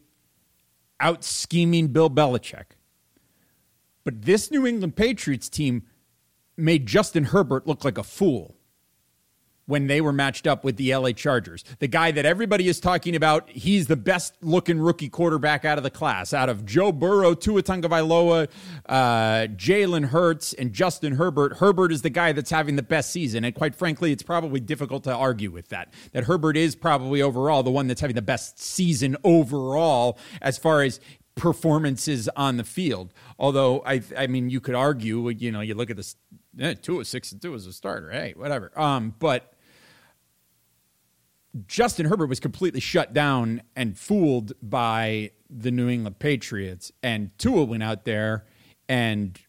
[1.00, 2.66] out scheming Bill Belichick.
[4.04, 5.84] But this New England Patriots team
[6.56, 8.56] made Justin Herbert look like a fool
[9.66, 11.64] when they were matched up with the LA Chargers.
[11.80, 15.84] The guy that everybody is talking about, he's the best looking rookie quarterback out of
[15.84, 18.48] the class, out of Joe Burrow, Tua Tagovailoa,
[18.88, 18.94] uh,
[19.56, 21.58] Jalen Hurts, and Justin Herbert.
[21.58, 25.04] Herbert is the guy that's having the best season, and quite frankly, it's probably difficult
[25.06, 25.94] to argue with that.
[26.14, 30.84] That Herbert is probably overall the one that's having the best season overall as far
[30.84, 31.00] as
[31.36, 33.14] performances on the field.
[33.38, 36.16] Although I, I mean, you could argue, you know, you look at this,
[36.60, 38.72] eh, Tua is six and two as a starter, hey, whatever.
[38.80, 39.55] Um, but
[41.68, 47.64] Justin Herbert was completely shut down and fooled by the New England Patriots, and Tua
[47.64, 48.46] went out there
[48.90, 49.40] and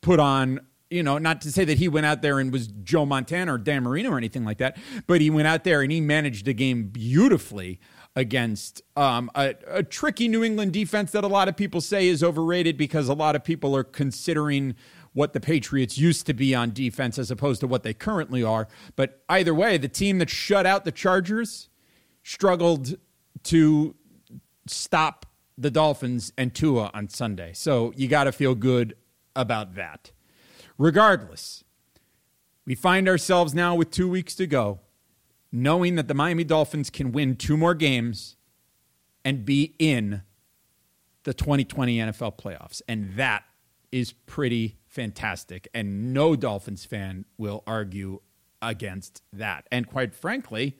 [0.00, 0.60] put on.
[0.88, 3.58] You know, not to say that he went out there and was Joe Montana or
[3.58, 4.78] Dan Marino or anything like that,
[5.08, 7.80] but he went out there and he managed the game beautifully
[8.14, 12.22] against um, a, a tricky New England defense that a lot of people say is
[12.22, 14.76] overrated because a lot of people are considering
[15.16, 18.68] what the Patriots used to be on defense as opposed to what they currently are.
[18.96, 21.70] But either way, the team that shut out the Chargers
[22.22, 22.98] struggled
[23.44, 23.94] to
[24.66, 25.24] stop
[25.56, 27.52] the Dolphins and Tua on Sunday.
[27.54, 28.94] So you got to feel good
[29.34, 30.12] about that.
[30.76, 31.64] Regardless,
[32.66, 34.80] we find ourselves now with two weeks to go,
[35.50, 38.36] knowing that the Miami Dolphins can win two more games
[39.24, 40.20] and be in
[41.22, 42.82] the 2020 NFL playoffs.
[42.86, 43.44] And that
[43.90, 45.68] is pretty fantastic.
[45.74, 48.20] And no Dolphins fan will argue
[48.62, 49.66] against that.
[49.70, 50.78] And quite frankly,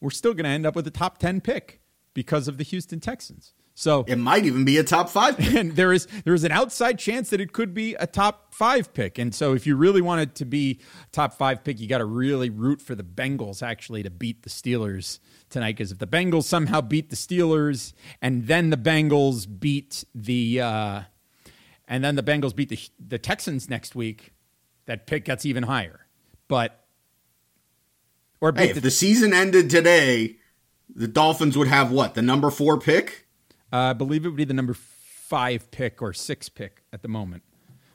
[0.00, 1.80] we're still going to end up with a top 10 pick
[2.14, 3.52] because of the Houston Texans.
[3.74, 5.36] So It might even be a top five.
[5.38, 5.54] pick.
[5.54, 8.92] and there is there is an outside chance that it could be a top five
[8.92, 9.18] pick.
[9.18, 10.80] And so if you really want it to be
[11.12, 14.50] top five pick, you got to really root for the Bengals actually to beat the
[14.50, 15.18] Steelers
[15.48, 15.76] tonight.
[15.76, 21.00] Because if the Bengals somehow beat the Steelers and then the Bengals beat the uh,
[21.90, 24.32] and then the Bengals beat the the Texans next week,
[24.86, 26.06] that pick gets even higher.
[26.48, 26.84] But
[28.40, 30.36] or Hey, if the season ended today,
[30.88, 32.14] the Dolphins would have what?
[32.14, 33.26] The number four pick?
[33.72, 37.08] Uh, I believe it would be the number five pick or six pick at the
[37.08, 37.42] moment.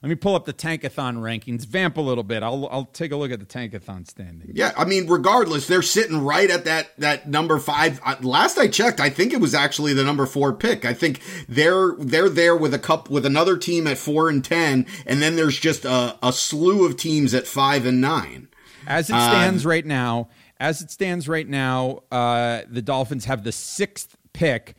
[0.06, 2.44] Let me pull up the Tankathon rankings, vamp a little bit.
[2.44, 4.52] I'll I'll take a look at the Tankathon standing.
[4.54, 8.00] Yeah, I mean, regardless, they're sitting right at that that number five.
[8.06, 10.86] Uh, Last I checked, I think it was actually the number four pick.
[10.86, 14.86] I think they're they're there with a cup with another team at four and ten,
[15.08, 18.50] and then there's just a, a slew of teams at five and nine.
[18.86, 20.30] As it stands right now,
[20.60, 24.76] as it stands right now, uh, the Dolphins have the sixth pick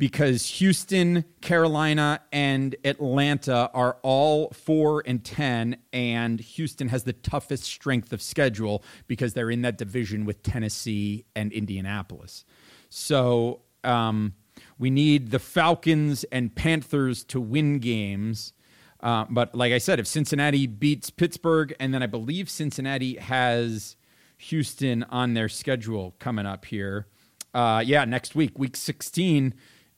[0.00, 7.64] because Houston, Carolina, and Atlanta are all four and ten, and Houston has the toughest
[7.64, 12.46] strength of schedule because they're in that division with Tennessee and Indianapolis.
[12.88, 14.32] So um,
[14.78, 18.54] we need the Falcons and Panthers to win games.
[19.00, 23.96] Uh, but like I said, if Cincinnati beats Pittsburgh, and then I believe Cincinnati has
[24.38, 27.06] Houston on their schedule coming up here.
[27.52, 29.52] Uh, yeah, next week, week 16,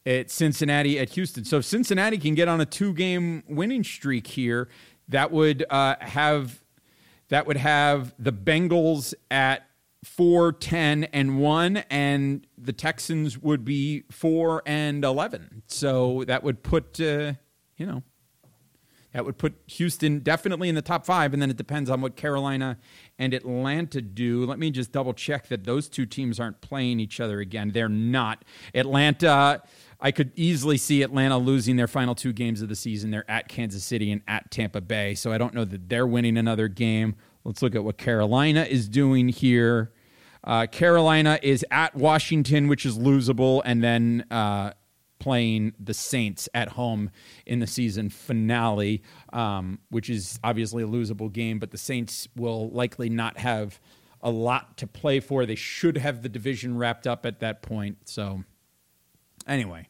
[0.04, 1.44] it's Cincinnati at Houston.
[1.44, 4.68] So if Cincinnati can get on a two game winning streak here,
[5.08, 6.62] that would uh, have
[7.28, 9.66] that would have the Bengals at
[10.04, 15.62] four, ten, and one, and the Texans would be four and eleven.
[15.66, 17.34] So that would put uh,
[17.76, 18.02] you know
[19.12, 22.16] that would put Houston definitely in the top five, and then it depends on what
[22.16, 22.78] Carolina
[23.18, 24.44] and Atlanta do.
[24.46, 27.72] Let me just double check that those two teams aren't playing each other again.
[27.72, 28.44] They're not.
[28.74, 29.62] Atlanta,
[30.04, 33.12] I could easily see Atlanta losing their final two games of the season.
[33.12, 36.36] They're at Kansas City and at Tampa Bay, so I don't know that they're winning
[36.36, 37.14] another game.
[37.44, 39.92] Let's look at what Carolina is doing here.
[40.42, 44.72] Uh, Carolina is at Washington, which is losable, and then uh,
[45.20, 47.08] playing the Saints at home
[47.46, 52.70] in the season finale, um, which is obviously a losable game, but the Saints will
[52.70, 53.80] likely not have
[54.20, 55.46] a lot to play for.
[55.46, 57.98] They should have the division wrapped up at that point.
[58.08, 58.42] So,
[59.46, 59.86] anyway,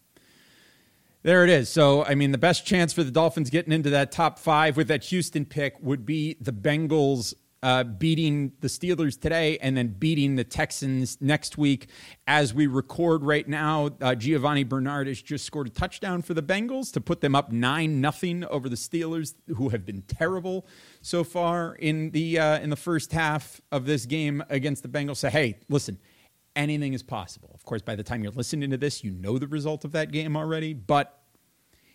[1.22, 1.68] there it is.
[1.68, 4.88] So, I mean, the best chance for the Dolphins getting into that top five with
[4.88, 10.34] that Houston pick would be the Bengals uh, beating the Steelers today and then beating
[10.34, 11.88] the Texans next week.
[12.26, 16.42] As we record right now, uh, Giovani Bernard has just scored a touchdown for the
[16.42, 20.66] Bengals to put them up nine nothing over the Steelers, who have been terrible
[21.02, 25.18] so far in the uh, in the first half of this game against the Bengals.
[25.18, 25.98] So, hey, listen,
[26.56, 27.50] anything is possible.
[27.54, 30.12] Of course, by the time you're listening to this, you know the result of that
[30.12, 31.18] game already, but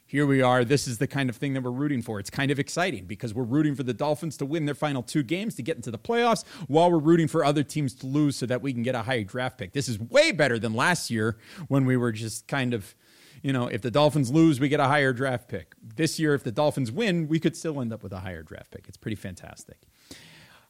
[0.10, 0.64] here we are.
[0.64, 2.18] This is the kind of thing that we're rooting for.
[2.18, 5.22] It's kind of exciting because we're rooting for the Dolphins to win their final two
[5.22, 8.46] games to get into the playoffs while we're rooting for other teams to lose so
[8.46, 9.74] that we can get a higher draft pick.
[9.74, 11.38] This is way better than last year
[11.68, 12.96] when we were just kind of,
[13.44, 15.76] you know, if the Dolphins lose, we get a higher draft pick.
[15.84, 18.72] This year, if the Dolphins win, we could still end up with a higher draft
[18.72, 18.86] pick.
[18.88, 19.90] It's pretty fantastic.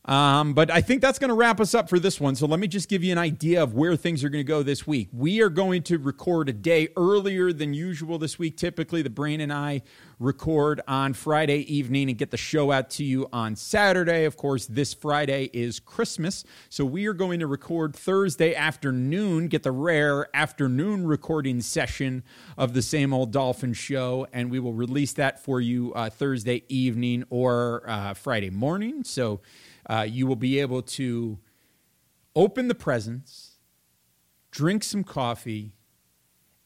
[0.07, 2.35] Um, but I think that's going to wrap us up for this one.
[2.35, 4.63] So let me just give you an idea of where things are going to go
[4.63, 5.09] this week.
[5.11, 8.55] We are going to record a day earlier than usual this week.
[8.55, 9.81] Typically, the brain and I
[10.17, 14.23] record on Friday evening and get the show out to you on Saturday.
[14.23, 16.45] Of course, this Friday is Christmas.
[16.69, 22.23] So we are going to record Thursday afternoon, get the rare afternoon recording session
[22.57, 24.25] of the same old Dolphin show.
[24.31, 29.03] And we will release that for you uh, Thursday evening or uh, Friday morning.
[29.03, 29.41] So,
[29.87, 31.39] uh, you will be able to
[32.35, 33.57] open the presents,
[34.51, 35.73] drink some coffee,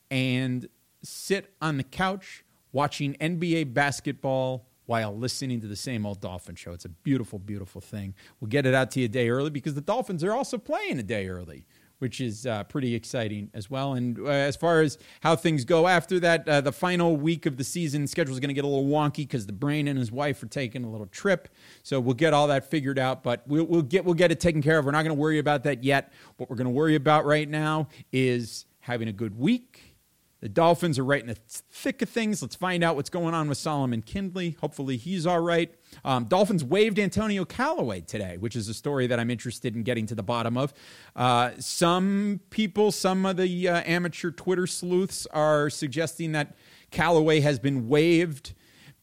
[0.09, 0.67] and
[1.03, 6.73] sit on the couch watching NBA basketball while listening to the same old Dolphin show.
[6.73, 8.13] It's a beautiful, beautiful thing.
[8.39, 10.99] We'll get it out to you a day early because the Dolphins are also playing
[10.99, 11.65] a day early
[12.01, 13.93] which is uh, pretty exciting as well.
[13.93, 17.57] And uh, as far as how things go after that, uh, the final week of
[17.57, 20.11] the season schedule is going to get a little wonky because the brain and his
[20.11, 21.47] wife are taking a little trip.
[21.83, 24.63] So we'll get all that figured out, but we'll, we'll get we'll get it taken
[24.63, 24.85] care of.
[24.85, 26.11] We're not going to worry about that yet.
[26.37, 29.90] What we're going to worry about right now is having a good week
[30.41, 31.37] the Dolphins are right in the
[31.71, 32.41] thick of things.
[32.41, 34.57] Let's find out what's going on with Solomon Kindley.
[34.59, 35.73] Hopefully, he's all right.
[36.03, 40.07] Um, Dolphins waived Antonio Callaway today, which is a story that I'm interested in getting
[40.07, 40.73] to the bottom of.
[41.15, 46.55] Uh, some people, some of the uh, amateur Twitter sleuths are suggesting that
[46.89, 48.53] Callaway has been waived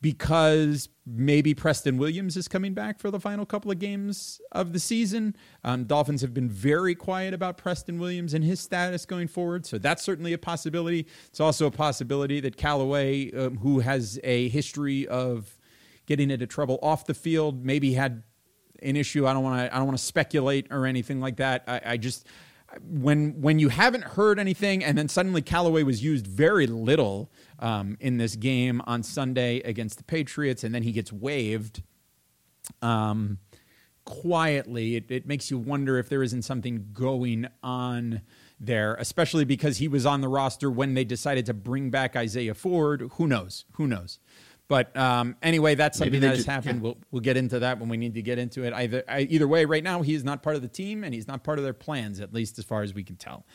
[0.01, 4.79] because maybe Preston Williams is coming back for the final couple of games of the
[4.79, 5.35] season.
[5.65, 9.79] Um, Dolphins have been very quiet about Preston Williams and his status going forward, so
[9.79, 11.07] that's certainly a possibility.
[11.29, 15.59] It's also a possibility that Callaway, um, who has a history of
[16.07, 18.23] getting into trouble off the field, maybe had
[18.83, 19.27] an issue.
[19.27, 19.75] I don't want to.
[19.75, 21.65] I don't want to speculate or anything like that.
[21.67, 22.27] I, I just
[22.83, 27.97] when when you haven't heard anything, and then suddenly Callaway was used very little um,
[28.01, 31.83] in this game on Sunday against the Patriots, and then he gets waived.
[32.83, 33.39] Um,
[34.05, 38.23] quietly, it, it makes you wonder if there isn't something going on
[38.61, 42.55] there, especially because he was on the roster when they decided to bring back Isaiah
[42.55, 43.11] Ford.
[43.15, 43.65] Who knows?
[43.73, 44.19] Who knows?
[44.69, 46.79] But um, anyway, that's something that has happened.
[46.79, 46.83] Yeah.
[46.83, 48.75] We'll, we'll get into that when we need to get into it.
[48.75, 51.43] Either either way, right now he is not part of the team and he's not
[51.43, 53.47] part of their plans, at least as far as we can tell.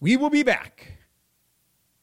[0.00, 0.98] We will be back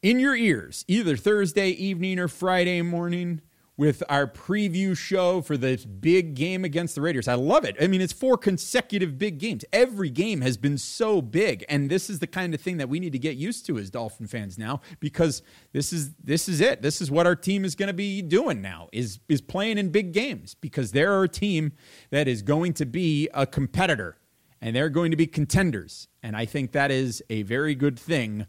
[0.02, 3.42] in your ears either Thursday evening or Friday morning
[3.80, 7.30] with our preview show for this big game against the Raiders.
[7.30, 7.78] I love it.
[7.82, 9.64] I mean, it's four consecutive big games.
[9.72, 13.00] Every game has been so big, and this is the kind of thing that we
[13.00, 16.82] need to get used to as Dolphin fans now because this is this is it.
[16.82, 19.92] This is what our team is going to be doing now is is playing in
[19.92, 21.72] big games because they're a team
[22.10, 24.18] that is going to be a competitor
[24.60, 28.46] and they're going to be contenders, and I think that is a very good thing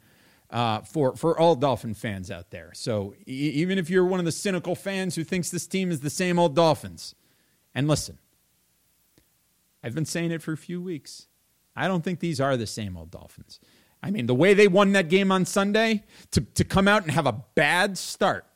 [0.50, 2.72] uh, for for all Dolphin fans out there.
[2.74, 6.00] So e- even if you're one of the cynical fans who thinks this team is
[6.00, 7.14] the same old Dolphins,
[7.74, 8.18] and listen,
[9.82, 11.28] I've been saying it for a few weeks.
[11.76, 13.60] I don't think these are the same old Dolphins.
[14.02, 17.12] I mean, the way they won that game on Sunday to to come out and
[17.12, 18.46] have a bad start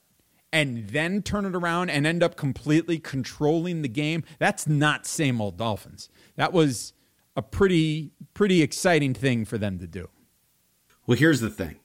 [0.52, 5.40] and then turn it around and end up completely controlling the game, that's not same
[5.40, 6.08] old Dolphins.
[6.36, 6.92] That was
[7.36, 10.08] a pretty pretty exciting thing for them to do.
[11.06, 11.76] Well, here's the thing.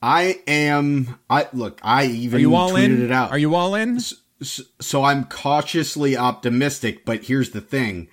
[0.00, 1.18] I am.
[1.28, 1.80] I look.
[1.82, 3.04] I even Are you all tweeted in?
[3.04, 3.30] it out.
[3.30, 4.00] Are you all in?
[4.00, 8.08] So, so I'm cautiously optimistic, but here's the thing.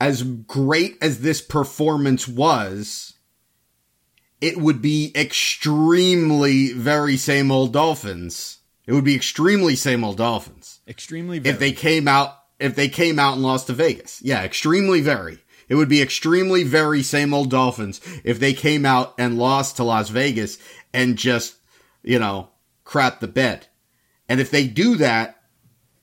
[0.00, 3.14] As great as this performance was,
[4.40, 8.58] it would be extremely very same old Dolphins.
[8.86, 10.80] It would be extremely same old Dolphins.
[10.88, 11.52] Extremely very.
[11.52, 14.20] If they came out if they came out and lost to Vegas.
[14.22, 15.38] Yeah, extremely very.
[15.70, 19.84] It would be extremely very same old Dolphins if they came out and lost to
[19.84, 20.58] Las Vegas
[20.92, 21.54] and just,
[22.02, 22.48] you know,
[22.82, 23.68] crap the bed.
[24.28, 25.40] And if they do that,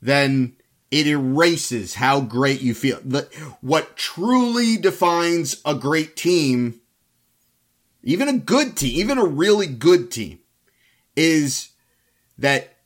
[0.02, 0.56] then
[0.90, 3.00] it erases how great you feel.
[3.04, 3.28] The,
[3.60, 6.80] what truly defines a great team,
[8.04, 10.40] even a good team, even a really good team,
[11.18, 11.72] is
[12.38, 12.78] that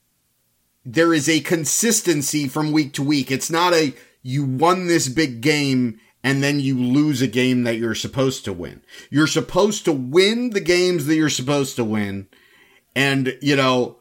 [0.84, 3.30] there is a consistency from week to week.
[3.30, 7.78] It's not a you won this big game and then you lose a game that
[7.78, 8.82] you're supposed to win.
[9.10, 12.28] You're supposed to win the games that you're supposed to win
[12.96, 13.98] and, you know,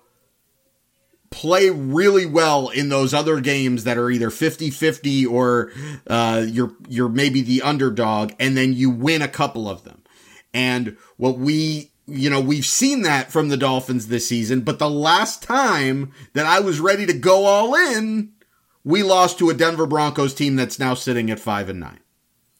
[1.30, 5.72] play really well in those other games that are either 50-50 or
[6.08, 10.02] uh, you're you're maybe the underdog and then you win a couple of them.
[10.52, 14.90] And what we you know, we've seen that from the Dolphins this season, but the
[14.90, 18.32] last time that I was ready to go all in,
[18.82, 21.99] we lost to a Denver Broncos team that's now sitting at 5 and 9.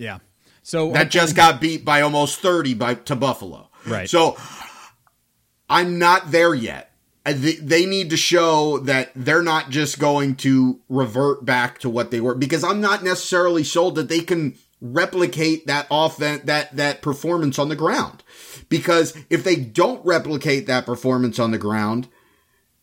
[0.00, 0.18] Yeah.
[0.62, 3.68] So That just got beat by almost 30 by to Buffalo.
[3.86, 4.08] Right.
[4.08, 4.36] So
[5.68, 6.92] I'm not there yet.
[7.26, 11.78] Uh, I thi- They need to show that they're not just going to revert back
[11.80, 16.42] to what they were because I'm not necessarily sold that they can replicate that offense
[16.46, 18.22] that that performance on the ground.
[18.70, 22.08] Because if they don't replicate that performance on the ground,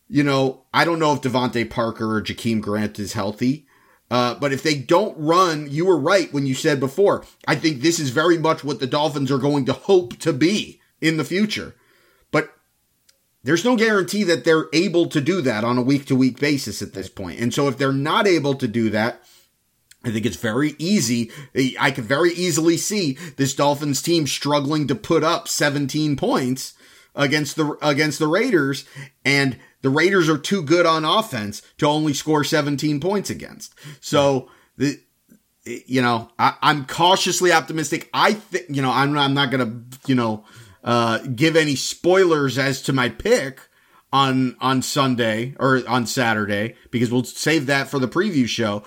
[0.08, 3.66] you know, I don't know if DeVante Parker or Jakeem Grant is healthy.
[4.10, 7.24] Uh, but if they don't run, you were right when you said before.
[7.46, 10.80] I think this is very much what the Dolphins are going to hope to be
[11.00, 11.74] in the future.
[12.30, 12.50] But
[13.42, 16.80] there's no guarantee that they're able to do that on a week to week basis
[16.80, 17.40] at this point.
[17.40, 19.22] And so if they're not able to do that,
[20.04, 21.30] I think it's very easy.
[21.78, 26.74] I could very easily see this Dolphins team struggling to put up 17 points
[27.14, 28.84] against the against the Raiders
[29.24, 33.74] and the Raiders are too good on offense to only score 17 points against.
[34.00, 35.00] So the
[35.64, 38.08] you know, I, I'm cautiously optimistic.
[38.14, 40.44] I think you know, I'm I'm not gonna you know
[40.82, 43.60] uh, give any spoilers as to my pick
[44.12, 48.82] on on Sunday or on Saturday because we'll save that for the preview show.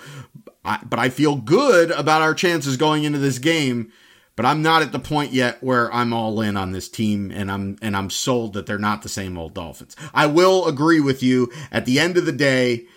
[0.63, 3.91] I, but I feel good about our chances going into this game.
[4.41, 7.51] But I'm not at the point yet where I'm all in on this team and
[7.51, 9.95] I'm and I'm sold that they're not the same old Dolphins.
[10.15, 12.87] I will agree with you at the end of the day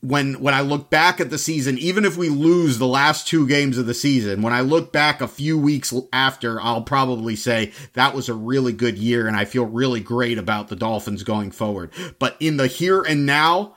[0.00, 3.48] when when I look back at the season, even if we lose the last two
[3.48, 7.72] games of the season, when I look back a few weeks after, I'll probably say
[7.94, 11.50] that was a really good year and I feel really great about the Dolphins going
[11.50, 11.90] forward.
[12.20, 13.74] But in the here and now,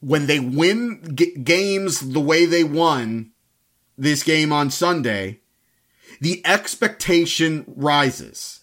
[0.00, 3.32] when they win g- games the way they won
[3.96, 5.40] this game on Sunday,
[6.20, 8.60] the expectation rises.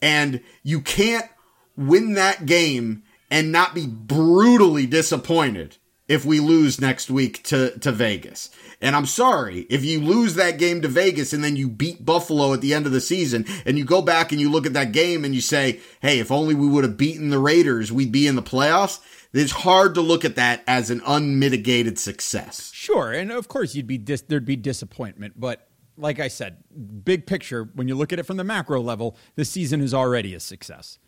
[0.00, 1.28] And you can't
[1.76, 5.76] win that game and not be brutally disappointed
[6.08, 8.50] if we lose next week to, to Vegas.
[8.82, 12.52] And I'm sorry, if you lose that game to Vegas and then you beat Buffalo
[12.52, 14.92] at the end of the season and you go back and you look at that
[14.92, 18.26] game and you say, hey, if only we would have beaten the Raiders, we'd be
[18.26, 18.98] in the playoffs.
[19.32, 22.70] It's hard to look at that as an unmitigated success.
[22.74, 26.58] Sure, and of course you'd be dis- there'd be disappointment, but like I said,
[27.04, 30.34] big picture, when you look at it from the macro level, the season is already
[30.34, 30.98] a success.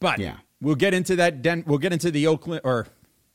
[0.00, 0.38] But Yeah.
[0.60, 1.40] we'll get into that.
[1.42, 2.88] Den- we'll get into the Oakland or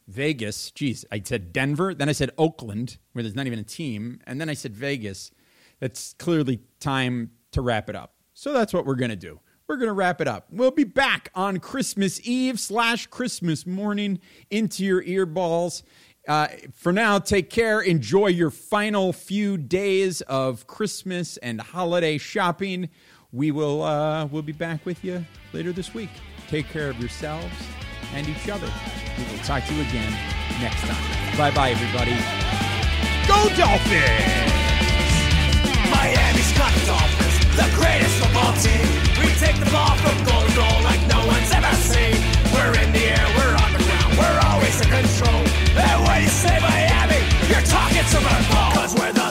[0.08, 0.72] Vegas.
[0.72, 4.40] Geez, I said Denver, then I said Oakland, where there's not even a team, and
[4.42, 5.32] then I said Vegas.
[5.80, 8.16] That's clearly time to wrap it up.
[8.34, 9.40] So that's what we're gonna do.
[9.70, 10.48] We're gonna wrap it up.
[10.50, 15.84] We'll be back on Christmas Eve slash Christmas morning into your earballs.
[16.28, 17.80] Uh, for now, take care.
[17.80, 22.90] Enjoy your final few days of Christmas and holiday shopping.
[23.32, 26.10] We will uh, we'll be back with you later this week.
[26.48, 27.54] Take care of yourselves
[28.16, 28.72] and each other.
[29.20, 30.12] We will talk to you again
[30.60, 31.38] next time.
[31.38, 32.18] Bye bye, everybody.
[33.28, 34.50] Go Dolphins!
[35.92, 39.09] Miami's got Dolphins, the greatest football team.
[39.20, 42.16] We take the ball from goal to goal like no one's ever seen.
[42.54, 45.42] We're in the air, we're on the ground, we're always in control.
[45.78, 48.18] And when you say Miami, you're talking to.
[48.76, 49.29] Cause we're the